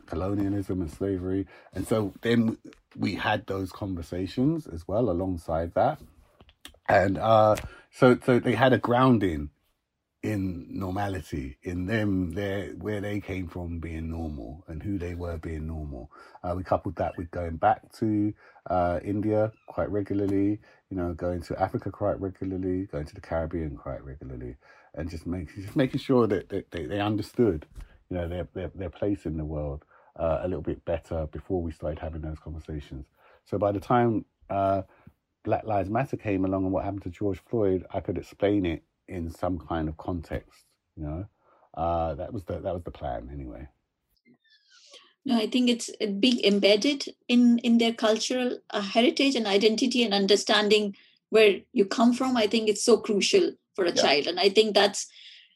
[0.07, 2.57] colonialism and slavery, and so then
[2.97, 5.99] we had those conversations as well alongside that,
[6.89, 7.55] and uh,
[7.91, 9.51] so so they had a grounding
[10.25, 15.37] in normality, in them, their where they came from being normal and who they were
[15.37, 16.11] being normal.
[16.43, 18.33] Uh, we coupled that with going back to
[18.69, 20.59] uh, India quite regularly,
[20.89, 24.55] you know, going to Africa quite regularly, going to the Caribbean quite regularly,
[24.95, 27.67] and just making just making sure that, they, they understood,
[28.09, 29.85] you know, their, their their place in the world
[30.19, 33.05] uh, a little bit better before we started having those conversations.
[33.45, 34.81] So by the time uh,
[35.43, 38.83] Black Lives Matter came along and what happened to George Floyd, I could explain it
[39.07, 40.63] in some kind of context.
[40.95, 41.25] You know,
[41.75, 43.67] uh, that was the that was the plan anyway.
[45.25, 45.89] No, I think it's
[46.19, 50.95] being embedded in in their cultural uh, heritage and identity and understanding
[51.29, 52.37] where you come from.
[52.37, 54.01] I think it's so crucial for a yeah.
[54.01, 55.07] child, and I think that's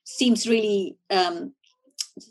[0.04, 1.54] seems really um,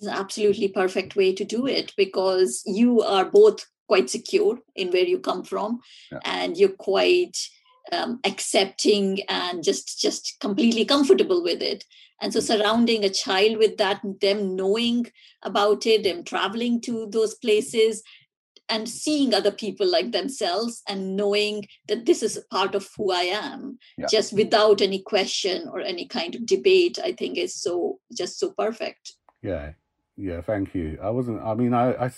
[0.03, 5.05] an absolutely perfect way to do it because you are both quite secure in where
[5.05, 6.19] you come from, yeah.
[6.25, 7.39] and you're quite
[7.93, 11.85] um, accepting and just just completely comfortable with it.
[12.21, 15.07] And so surrounding a child with that them knowing
[15.43, 18.03] about it them traveling to those places
[18.69, 23.13] and seeing other people like themselves and knowing that this is a part of who
[23.13, 24.07] i am yeah.
[24.11, 28.51] just without any question or any kind of debate i think is so just so
[28.51, 29.15] perfect.
[29.43, 29.73] Yeah.
[30.17, 30.99] Yeah thank you.
[31.03, 32.13] I wasn't i mean i i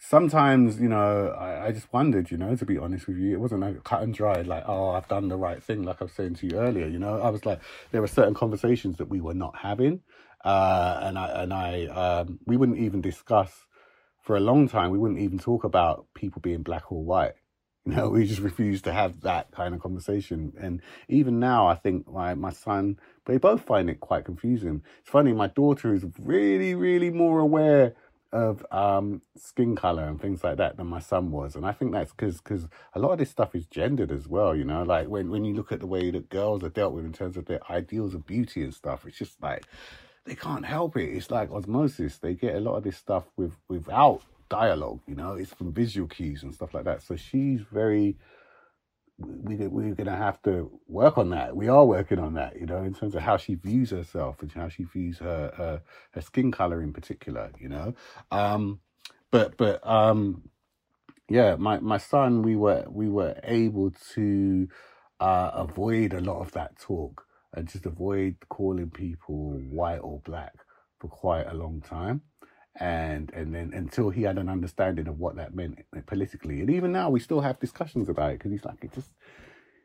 [0.00, 3.40] sometimes, you know, I, I just wondered, you know, to be honest with you, it
[3.40, 6.12] wasn't like cut and dried, like, oh, I've done the right thing, like I was
[6.12, 7.60] saying to you earlier, you know, I was like,
[7.92, 10.00] there were certain conversations that we were not having.
[10.42, 13.66] Uh, and I, and I, um, we wouldn't even discuss
[14.22, 17.34] for a long time, we wouldn't even talk about people being black or white.
[17.86, 20.52] You know, we just refused to have that kind of conversation.
[20.60, 24.82] And even now, I think my, my son, they both find it quite confusing.
[25.00, 27.94] It's funny, my daughter is really, really more aware
[28.32, 31.92] of um, skin color and things like that than my son was, and I think
[31.92, 34.54] that's because because a lot of this stuff is gendered as well.
[34.54, 37.04] You know, like when when you look at the way that girls are dealt with
[37.04, 39.64] in terms of their ideals of beauty and stuff, it's just like
[40.24, 41.10] they can't help it.
[41.10, 42.18] It's like osmosis.
[42.18, 45.00] They get a lot of this stuff with without dialogue.
[45.06, 47.02] You know, it's from visual cues and stuff like that.
[47.02, 48.16] So she's very
[49.20, 51.56] we we're gonna have to work on that.
[51.56, 54.52] We are working on that, you know, in terms of how she views herself and
[54.52, 57.94] how she views her her, her skin color in particular, you know.
[58.30, 58.80] Um,
[59.30, 60.50] but but um,
[61.28, 64.68] yeah, my my son, we were we were able to
[65.20, 70.54] uh, avoid a lot of that talk and just avoid calling people white or black
[71.00, 72.22] for quite a long time
[72.76, 76.60] and and then until he had an understanding of what that meant politically.
[76.60, 79.10] And even now we still have discussions about it because he's like it just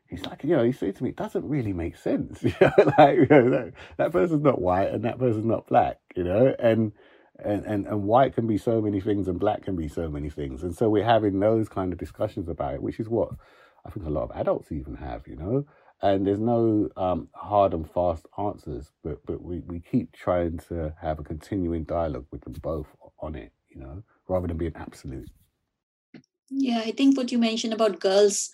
[0.08, 2.42] he's like you know he said to me it doesn't really make sense.
[2.44, 5.98] You know like you know, that, that person's not white and that person's not black
[6.16, 6.54] you know?
[6.58, 6.92] And
[7.38, 10.30] and, and and white can be so many things and black can be so many
[10.30, 10.62] things.
[10.62, 13.30] And so we're having those kind of discussions about it which is what
[13.84, 15.64] i think a lot of adults even have you know
[16.02, 20.94] and there's no um, hard and fast answers, but but we, we keep trying to
[21.00, 22.86] have a continuing dialogue with them both
[23.20, 25.28] on it, you know, rather than being absolute.
[26.50, 28.50] Yeah, I think what you mentioned about girls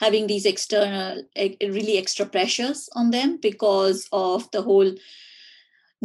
[0.00, 4.92] having these external, really extra pressures on them because of the whole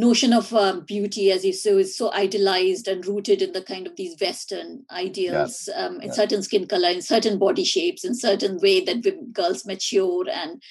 [0.01, 3.85] notion of uh, beauty, as you say, is so idealized and rooted in the kind
[3.85, 5.85] of these Western ideals, yeah.
[5.85, 6.13] um, in yeah.
[6.13, 10.61] certain skin color, in certain body shapes, in certain way that girls mature and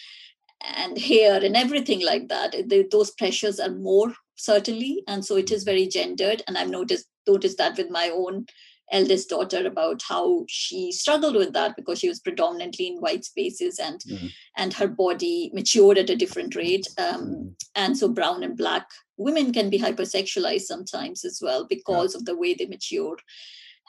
[0.62, 2.54] and hair and everything like that.
[2.90, 6.42] those pressures are more certainly, and so it is very gendered.
[6.46, 8.46] And I've noticed noticed that with my own
[8.92, 13.78] eldest daughter about how she struggled with that because she was predominantly in white spaces
[13.78, 14.26] and mm-hmm.
[14.56, 17.48] and her body matured at a different rate um, mm-hmm.
[17.76, 18.88] and so brown and black
[19.20, 22.18] women can be hypersexualized sometimes as well because yeah.
[22.18, 23.16] of the way they mature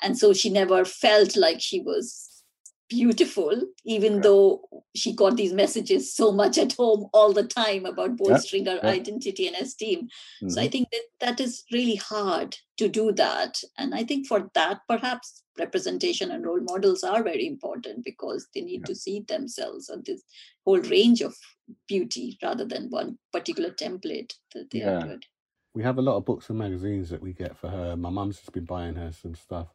[0.02, 2.31] and so she never felt like she was
[2.92, 3.54] beautiful,
[3.86, 4.20] even yeah.
[4.20, 4.62] though
[4.94, 8.74] she got these messages so much at home all the time about bolstering yeah.
[8.74, 8.90] her yeah.
[8.90, 10.02] identity and esteem.
[10.04, 10.50] Mm-hmm.
[10.50, 10.72] So I mm-hmm.
[10.72, 13.58] think that that is really hard to do that.
[13.78, 18.62] And I think for that, perhaps representation and role models are very important because they
[18.62, 20.22] need to see themselves on this
[20.66, 21.34] whole range of
[21.88, 25.26] beauty rather than one particular template that they are good.
[25.74, 27.96] We have a lot of books and magazines that we get for her.
[27.96, 29.68] My mum's just been buying her some stuff.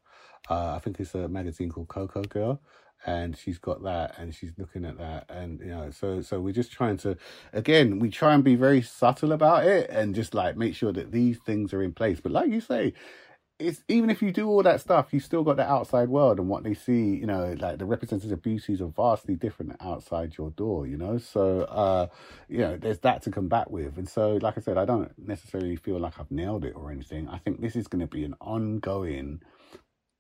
[0.48, 2.60] Uh, I think it's a magazine called Cocoa Girl,
[3.04, 6.52] and she's got that and she's looking at that and you know so so we're
[6.52, 7.16] just trying to
[7.52, 11.12] again we try and be very subtle about it and just like make sure that
[11.12, 12.92] these things are in place but like you say
[13.58, 16.48] it's even if you do all that stuff, you still got the outside world and
[16.48, 17.14] what they see.
[17.16, 20.86] You know, like the representative beauties are vastly different outside your door.
[20.86, 22.08] You know, so uh,
[22.48, 23.96] you know, there's that to combat with.
[23.96, 27.28] And so, like I said, I don't necessarily feel like I've nailed it or anything.
[27.28, 29.40] I think this is going to be an ongoing,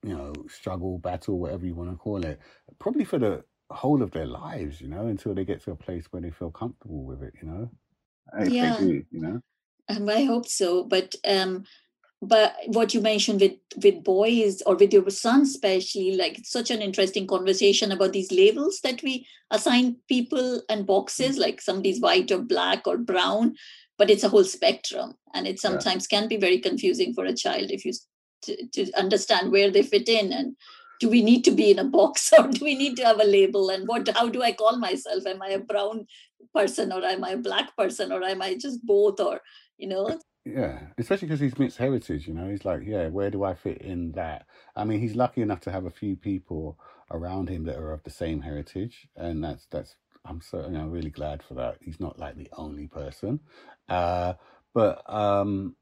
[0.02, 2.40] you know, struggle, battle, whatever you want to call it,
[2.78, 4.80] probably for the whole of their lives.
[4.80, 7.34] You know, until they get to a place where they feel comfortable with it.
[7.42, 7.70] You know,
[8.38, 8.76] if yeah.
[8.78, 9.40] Do, you know.
[9.88, 11.64] Um, I hope so, but um,
[12.22, 16.70] but what you mentioned with with boys or with your son especially like it's such
[16.70, 21.40] an interesting conversation about these labels that we assign people and boxes mm.
[21.40, 23.54] like somebody's white or black or brown
[23.98, 26.18] but it's a whole spectrum and it sometimes yeah.
[26.18, 27.92] can be very confusing for a child if you
[28.46, 30.56] to, to understand where they fit in and
[30.98, 33.24] do we need to be in a box or do we need to have a
[33.24, 36.06] label and what how do i call myself am i a brown
[36.54, 39.40] person or am i a black person or am i just both or
[39.78, 42.48] you know yeah, especially because he's mixed heritage, you know.
[42.48, 44.46] He's like, yeah, where do I fit in that?
[44.76, 46.78] I mean, he's lucky enough to have a few people
[47.10, 49.96] around him that are of the same heritage, and that's that's.
[50.24, 51.78] I'm you know really glad for that.
[51.80, 53.40] He's not like the only person,
[53.88, 54.34] uh,
[54.72, 55.74] but um,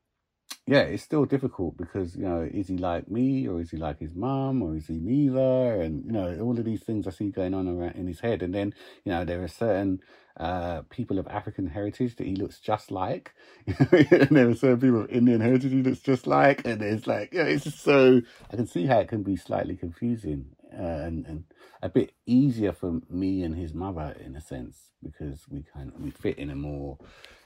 [0.67, 3.99] yeah, it's still difficult because you know, is he like me or is he like
[3.99, 5.83] his mum or is he neither?
[5.83, 8.43] And you know, all of these things I see going on around in his head.
[8.43, 8.73] And then
[9.05, 10.01] you know, there are certain
[10.39, 13.35] uh, people of African heritage that he looks just like,
[13.67, 17.35] and there are certain people of Indian heritage he looks just like, and it's like,
[17.35, 21.27] yeah, it's just so I can see how it can be slightly confusing uh, and
[21.27, 21.45] and
[21.83, 26.01] a bit easier for me and his mother in a sense because we kind of
[26.01, 26.97] we fit in a more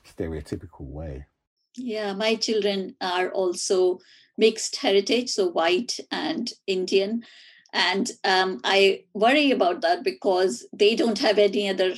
[0.07, 1.27] stereotypical way.
[1.79, 4.01] Yeah, my children are also
[4.37, 7.23] mixed heritage, so white and Indian.
[7.73, 11.95] And um, I worry about that because they don't have any other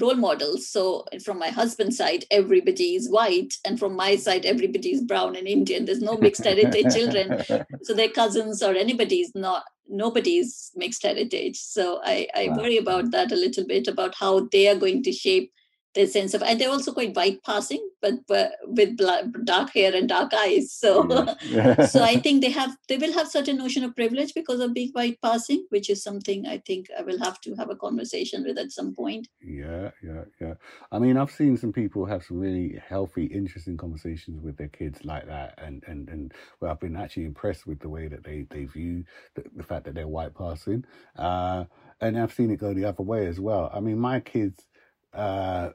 [0.00, 0.68] role models.
[0.68, 5.36] So from my husband's side, everybody is white, and from my side, everybody is brown
[5.36, 5.84] and Indian.
[5.84, 7.42] There's no mixed heritage children.
[7.82, 11.56] So their cousins or anybody is not nobody's mixed heritage.
[11.56, 12.58] So I, I wow.
[12.58, 15.50] worry about that a little bit about how they are going to shape
[15.94, 19.94] their sense of and they're also quite white passing but, but with black, dark hair
[19.94, 21.06] and dark eyes so
[21.44, 21.84] yeah.
[21.86, 24.90] so i think they have they will have certain notion of privilege because of being
[24.92, 28.58] white passing which is something i think i will have to have a conversation with
[28.58, 29.28] at some point.
[29.42, 30.54] Yeah yeah yeah.
[30.92, 35.04] I mean i've seen some people have some really healthy interesting conversations with their kids
[35.04, 38.46] like that and and and well i've been actually impressed with the way that they
[38.50, 40.84] they view the, the fact that they're white passing.
[41.16, 41.64] Uh
[42.00, 43.70] and i've seen it go the other way as well.
[43.74, 44.66] I mean my kids
[45.14, 45.70] uh,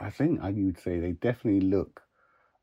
[0.00, 2.02] I think I would say they definitely look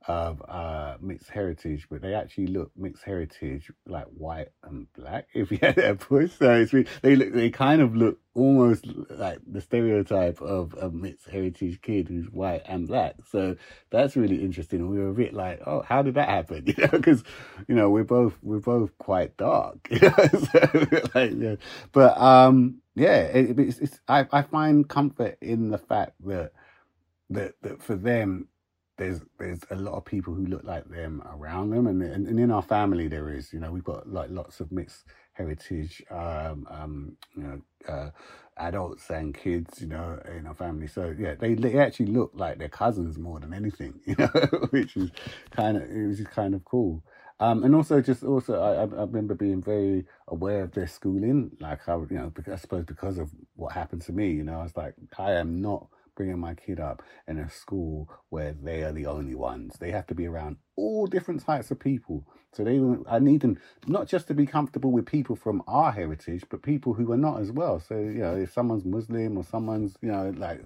[0.07, 5.27] of uh, mixed heritage, but they actually look mixed heritage like white and black.
[5.33, 8.85] If you had that push, so it's really, they look, they kind of look almost
[9.09, 13.15] like the stereotype of a mixed heritage kid who's white and black.
[13.29, 13.55] So
[13.89, 14.81] that's really interesting.
[14.81, 16.65] And we were a bit like, oh, how did that happen?
[16.75, 17.23] You know, because
[17.67, 19.87] you know we're both we're both quite dark.
[19.89, 21.55] You know, so, like, yeah.
[21.91, 26.51] but um, yeah, it, it's, it's I I find comfort in the fact that
[27.29, 28.47] that that for them
[28.97, 32.39] there's there's a lot of people who look like them around them and, and, and
[32.39, 36.67] in our family there is you know we've got like lots of mixed heritage um
[36.69, 38.09] um you know uh
[38.57, 40.87] adults and kids you know in our family.
[40.87, 44.27] So yeah they, they actually look like their cousins more than anything you know
[44.71, 45.11] which is
[45.51, 47.03] kind of it was kind of cool.
[47.39, 51.87] Um, and also just also I, I remember being very aware of their schooling like
[51.89, 54.77] I you know I suppose because of what happened to me you know I was
[54.77, 59.05] like I am not bringing my kid up in a school where they are the
[59.05, 59.75] only ones.
[59.79, 62.25] They have to be around all different types of people.
[62.53, 66.43] So they, I need them not just to be comfortable with people from our heritage,
[66.49, 67.79] but people who are not as well.
[67.79, 70.61] So you know, if someone's Muslim or someone's you know like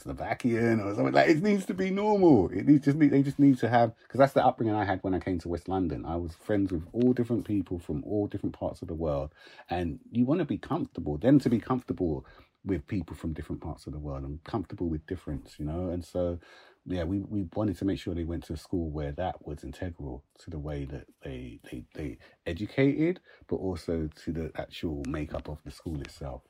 [0.00, 2.48] Slovakian or something like it needs to be normal.
[2.50, 5.02] It needs just need they just need to have because that's the upbringing I had
[5.02, 6.04] when I came to West London.
[6.04, 9.32] I was friends with all different people from all different parts of the world,
[9.68, 11.18] and you want to be comfortable.
[11.18, 12.24] Then to be comfortable
[12.64, 15.88] with people from different parts of the world and comfortable with difference, you know.
[15.88, 16.38] And so,
[16.86, 19.64] yeah, we, we wanted to make sure they went to a school where that was
[19.64, 25.48] integral to the way that they they they educated, but also to the actual makeup
[25.48, 26.42] of the school itself.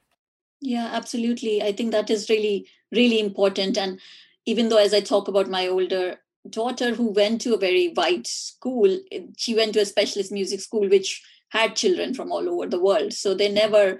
[0.60, 1.62] Yeah, absolutely.
[1.62, 3.76] I think that is really really important.
[3.78, 4.00] And
[4.46, 6.16] even though, as I talk about my older
[6.48, 10.60] daughter who went to a very white school, eh, she went to a specialist music
[10.60, 13.12] school which had children from all over the world.
[13.12, 13.98] So they never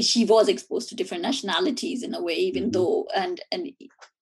[0.00, 2.72] she was exposed to different nationalities in a way even mm-hmm.
[2.72, 3.70] though and and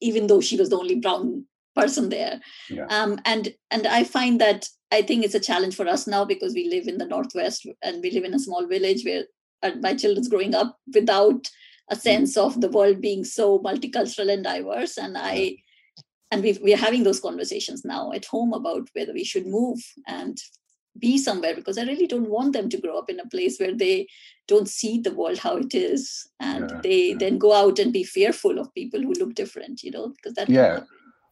[0.00, 1.44] even though she was the only brown
[1.74, 2.86] person there yeah.
[2.90, 6.52] um, and and i find that i think it's a challenge for us now because
[6.52, 9.24] we live in the northwest and we live in a small village where
[9.80, 11.48] my children's growing up without
[11.88, 12.00] a mm-hmm.
[12.00, 15.56] sense of the world being so multicultural and diverse and i
[16.30, 20.38] and we we're having those conversations now at home about whether we should move and
[20.98, 23.74] be somewhere because I really don't want them to grow up in a place where
[23.74, 24.06] they
[24.48, 27.16] don't see the world how it is and Yeah, they yeah.
[27.18, 30.48] then go out and be fearful of people who look different, you know, because that
[30.48, 30.80] Yeah.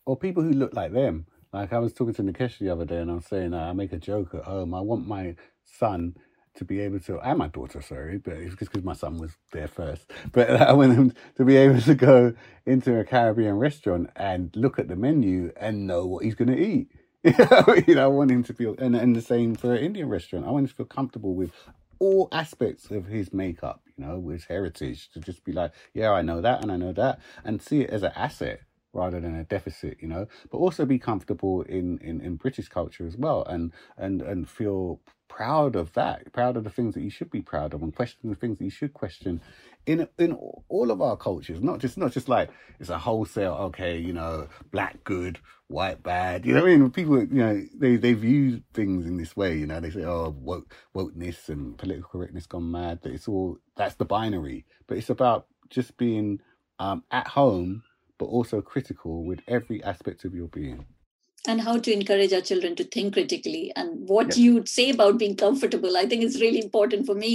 [0.06, 1.26] or people who look like them.
[1.52, 3.72] Like I was talking to Nikesh the other day, and I was saying uh, I
[3.72, 4.74] make a joke at home.
[4.74, 5.34] I want my
[5.64, 6.16] son
[6.54, 9.32] to be able to, and my daughter, sorry, but it's just because my son was
[9.52, 10.10] there first.
[10.32, 12.34] But I want him to be able to go
[12.66, 16.58] into a Caribbean restaurant and look at the menu and know what he's going to
[16.58, 16.88] eat.
[17.24, 20.46] you know, I want him to feel, and, and the same for an Indian restaurant.
[20.46, 21.52] I want him to feel comfortable with
[22.00, 26.22] all aspects of his makeup, you know, his heritage, to just be like, yeah, I
[26.22, 29.44] know that and I know that, and see it as an asset rather than a
[29.44, 33.72] deficit, you know, but also be comfortable in, in, in British culture as well and,
[33.96, 37.72] and, and feel proud of that, proud of the things that you should be proud
[37.72, 39.40] of and question the things that you should question
[39.86, 40.32] in in
[40.68, 44.48] all of our cultures, not just not just like it's a wholesale, okay, you know,
[44.70, 45.38] black good,
[45.70, 46.44] white bad.
[46.44, 46.90] You know what I mean?
[46.90, 49.56] People, you know, they they view things in this way.
[49.56, 53.02] You know, they say, oh, woke wokeness and political correctness gone mad.
[53.02, 56.40] That it's all that's the binary, but it's about just being
[56.78, 57.82] um, at home,
[58.18, 60.86] but also critical with every aspect of your being.
[61.50, 64.38] and how to encourage our children to think critically and what Yes.
[64.38, 67.30] you say about being comfortable i think is really important for me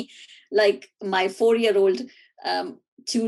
[0.59, 2.03] like my four year old
[2.51, 2.67] um,
[3.13, 3.21] to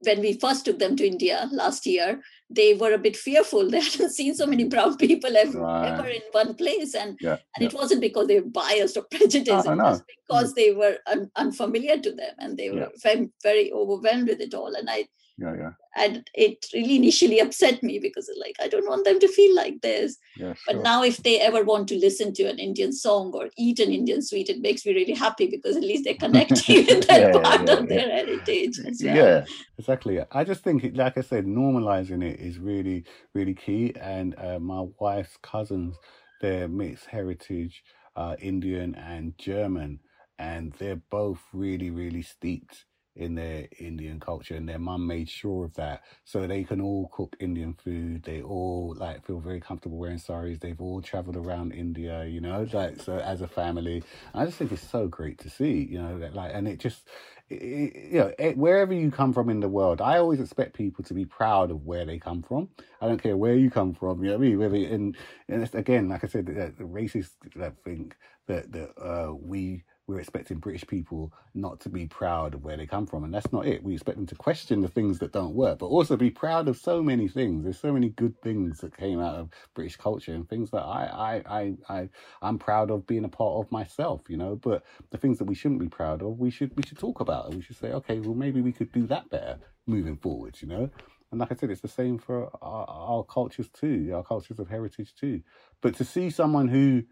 [0.00, 2.20] when we first took them to india last year
[2.50, 3.70] they were a bit fearful.
[3.70, 5.88] They hadn't seen so many brown people ever, Right.
[5.88, 6.94] ever in one place.
[6.94, 9.66] And Yeah, and it wasn't because they were biased or prejudiced.
[9.66, 10.04] It was mm.
[10.18, 14.54] because they were un- unfamiliar to them and they were very, very overwhelmed with it
[14.54, 14.74] all.
[14.74, 15.06] And i
[15.40, 19.28] yeah, yeah, and it really initially upset me because like i don't want them to
[19.28, 20.54] feel like this yeah.
[20.66, 23.92] but now, if they ever want to listen to an Indian song or eat an
[23.92, 27.40] Indian sweet, it makes me really happy because at least they're connecting with that Yeah,
[27.40, 29.16] part yeah, of their heritage as well.
[29.16, 29.44] Yeah,
[29.78, 30.20] exactly.
[30.32, 33.94] I just think, like I said, normalizing it is really, really key.
[34.00, 35.96] And uh, my wife's cousins,
[36.40, 37.82] they're mixed heritage,
[38.16, 40.00] uh, Indian and German,
[40.38, 42.86] and they're both really, really steeped
[43.16, 47.08] in their Indian culture, and their mum made sure of that, so they can all
[47.12, 48.22] cook Indian food.
[48.24, 50.58] They all like feel very comfortable wearing saris.
[50.58, 54.02] They've all traveled around India, you know, like so as a family.
[54.34, 57.08] I just think it's so great to see, you know, that like, and it just
[57.48, 61.04] it- you know, it, wherever you come from in the world, I always expect people
[61.04, 62.68] to be proud of where they come from.
[63.00, 64.22] I don't care where you come from.
[64.22, 64.58] You know what I mean?
[64.58, 65.16] Whether and,
[65.48, 70.18] and again, like I said, the, the racist that think that that uh, we we're
[70.18, 73.64] expecting British people not to be proud of where they come from, and that's not
[73.64, 73.84] it.
[73.84, 76.76] We expect them to question the things that don't work, but also be proud of
[76.76, 77.62] so many things.
[77.62, 81.42] There's so many good things that came out of British culture and things that I
[81.48, 82.08] I I, I
[82.42, 84.22] I'm proud of being a part of myself.
[84.28, 86.98] You know, but the things that we shouldn't be proud of, we should we should
[86.98, 87.56] talk about it.
[87.56, 90.58] We should say, okay, well maybe we could do that better moving forward.
[90.60, 90.90] You know,
[91.30, 94.68] and like I said, it's the same for our, our cultures too, our cultures of
[94.68, 95.42] heritage too.
[95.80, 97.04] But to see someone who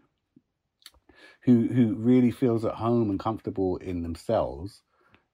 [1.49, 4.81] who who really feels at home and comfortable in themselves,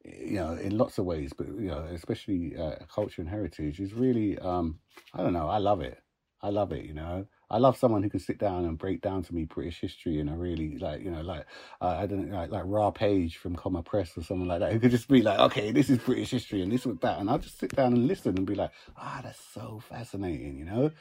[0.04, 3.94] you know, in lots of ways, but you know, especially uh, culture and heritage is
[3.94, 4.80] really, um,
[5.14, 6.00] I don't know, I love it.
[6.42, 6.86] I love it.
[6.86, 9.80] You know, I love someone who can sit down and break down to me British
[9.82, 11.46] history in a really like, you know, like
[11.82, 14.72] uh, I don't know, like like Ra Page from Comma Press or someone like that,
[14.72, 17.30] who could just be like, okay, this is British history and this was that, and
[17.30, 20.58] I'll just sit down and listen and be like, ah, that's so fascinating.
[20.58, 20.92] You know,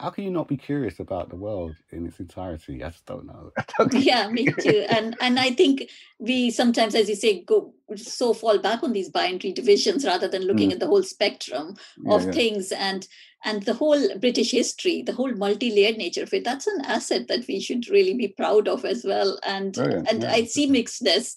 [0.00, 2.82] how can you not be curious about the world in its entirety?
[2.82, 3.52] I just don't know.
[3.78, 8.32] Don't yeah me too and and i think we sometimes as you say go so
[8.32, 10.72] fall back on these binary divisions rather than looking Mm.
[10.74, 12.32] at the whole spectrum Yeah, of yeah.
[12.32, 13.06] things and
[13.44, 17.46] and the whole british history the whole multi-layered nature of it that's an asset that
[17.46, 21.36] we should really be proud of as well and Brilliant, and yeah, i see mixedness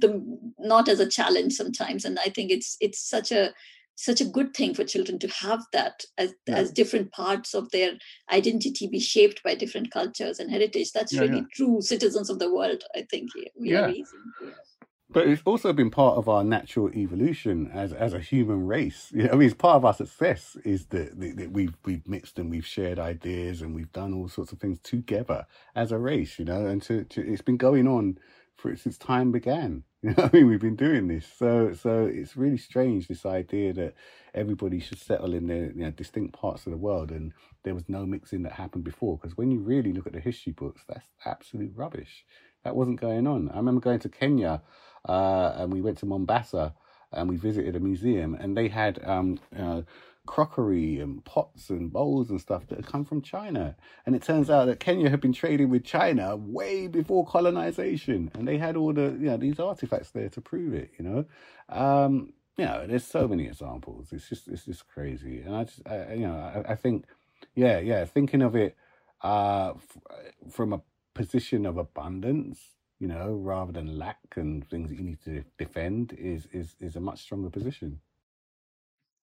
[0.00, 0.10] the
[0.58, 3.52] not as a challenge sometimes and i think it's it's such a
[3.96, 6.56] such a good thing for children to have that as Yeah.
[6.56, 7.92] as different parts of their
[8.30, 11.52] identity be shaped by different cultures and heritage that's Yeah, really yeah.
[11.54, 13.80] true citizens of the world i think we Yeah.
[13.84, 14.50] are raising yeah.
[15.08, 19.12] But it's also been part of our natural evolution as as a human race.
[19.14, 22.06] You know, I mean, it's part of our success is that, that, that we've we've
[22.08, 25.98] mixed and we've shared ideas and we've done all sorts of things together as a
[25.98, 26.40] race.
[26.40, 28.18] You know, and to, to it's been going on
[28.56, 29.84] for since time began.
[30.02, 31.26] You know, I mean, we've been doing this.
[31.26, 33.94] So so it's really strange this idea that
[34.34, 37.32] everybody should settle in their you know distinct parts of the world and
[37.64, 39.18] there was no mixing that happened before.
[39.18, 42.24] Because when you really look at the history books, that's absolute rubbish.
[42.62, 43.48] That wasn't going on.
[43.50, 44.62] I remember going to Kenya
[45.08, 46.74] uh, and we went to Mombasa
[47.12, 49.82] and we visited a museum and they had um, uh,
[50.26, 53.76] crockery and pots and bowls and stuff that had come from China.
[54.04, 58.46] And it turns out that Kenya had been trading with China way before colonization and
[58.46, 61.24] they had all the, you know, these artifacts there to prove it, you know.
[61.68, 64.12] Um, you know, there's so many examples.
[64.12, 65.40] It's just, it's just crazy.
[65.40, 67.04] And I just, I, you know, I, I think,
[67.54, 68.76] yeah, yeah, thinking of it
[69.22, 70.82] uh, f- from a
[71.14, 72.60] position of abundance,
[72.98, 76.96] you know, rather than lack and things that you need to defend, is is is
[76.96, 78.00] a much stronger position.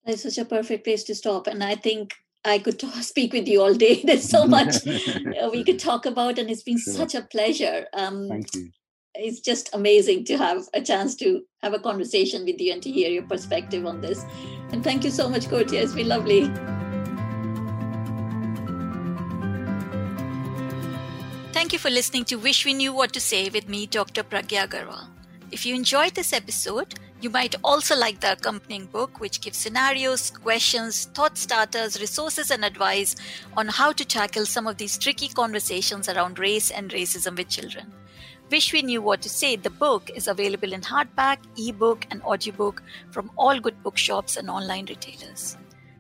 [0.06, 3.48] It's such a perfect place to stop, and I think I could talk, speak with
[3.48, 4.02] you all day.
[4.04, 6.94] There's so much uh, we could talk about, and it's been sure.
[6.94, 7.86] such a pleasure.
[7.94, 8.70] Um, Thank you.
[9.16, 12.90] It's just amazing to have a chance to have a conversation with you and to
[12.90, 14.26] hear your perspective on this.
[14.72, 15.84] And thank you so much, Courttia.
[15.84, 16.52] It's been lovely.
[21.54, 24.24] Thank you for listening to Wish We Knew What to Say with me, Dr.
[24.24, 25.10] Pragya Agarwal.
[25.52, 30.30] If you enjoyed this episode, you might also like the accompanying book, which gives scenarios,
[30.30, 33.16] questions, thought starters, resources, and advice
[33.56, 37.94] on how to tackle some of these tricky conversations around race and racism with children.
[38.52, 42.84] Wish We Knew What to Say, the book is available in hardback, ebook, and audiobook
[43.12, 45.56] from all good bookshops and online retailers.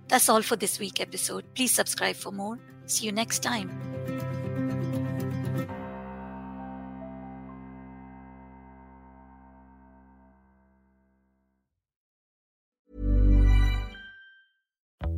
[0.10, 1.46] That's all for this week episode.
[1.56, 2.60] Please subscribe for more.
[2.86, 3.72] See you next time.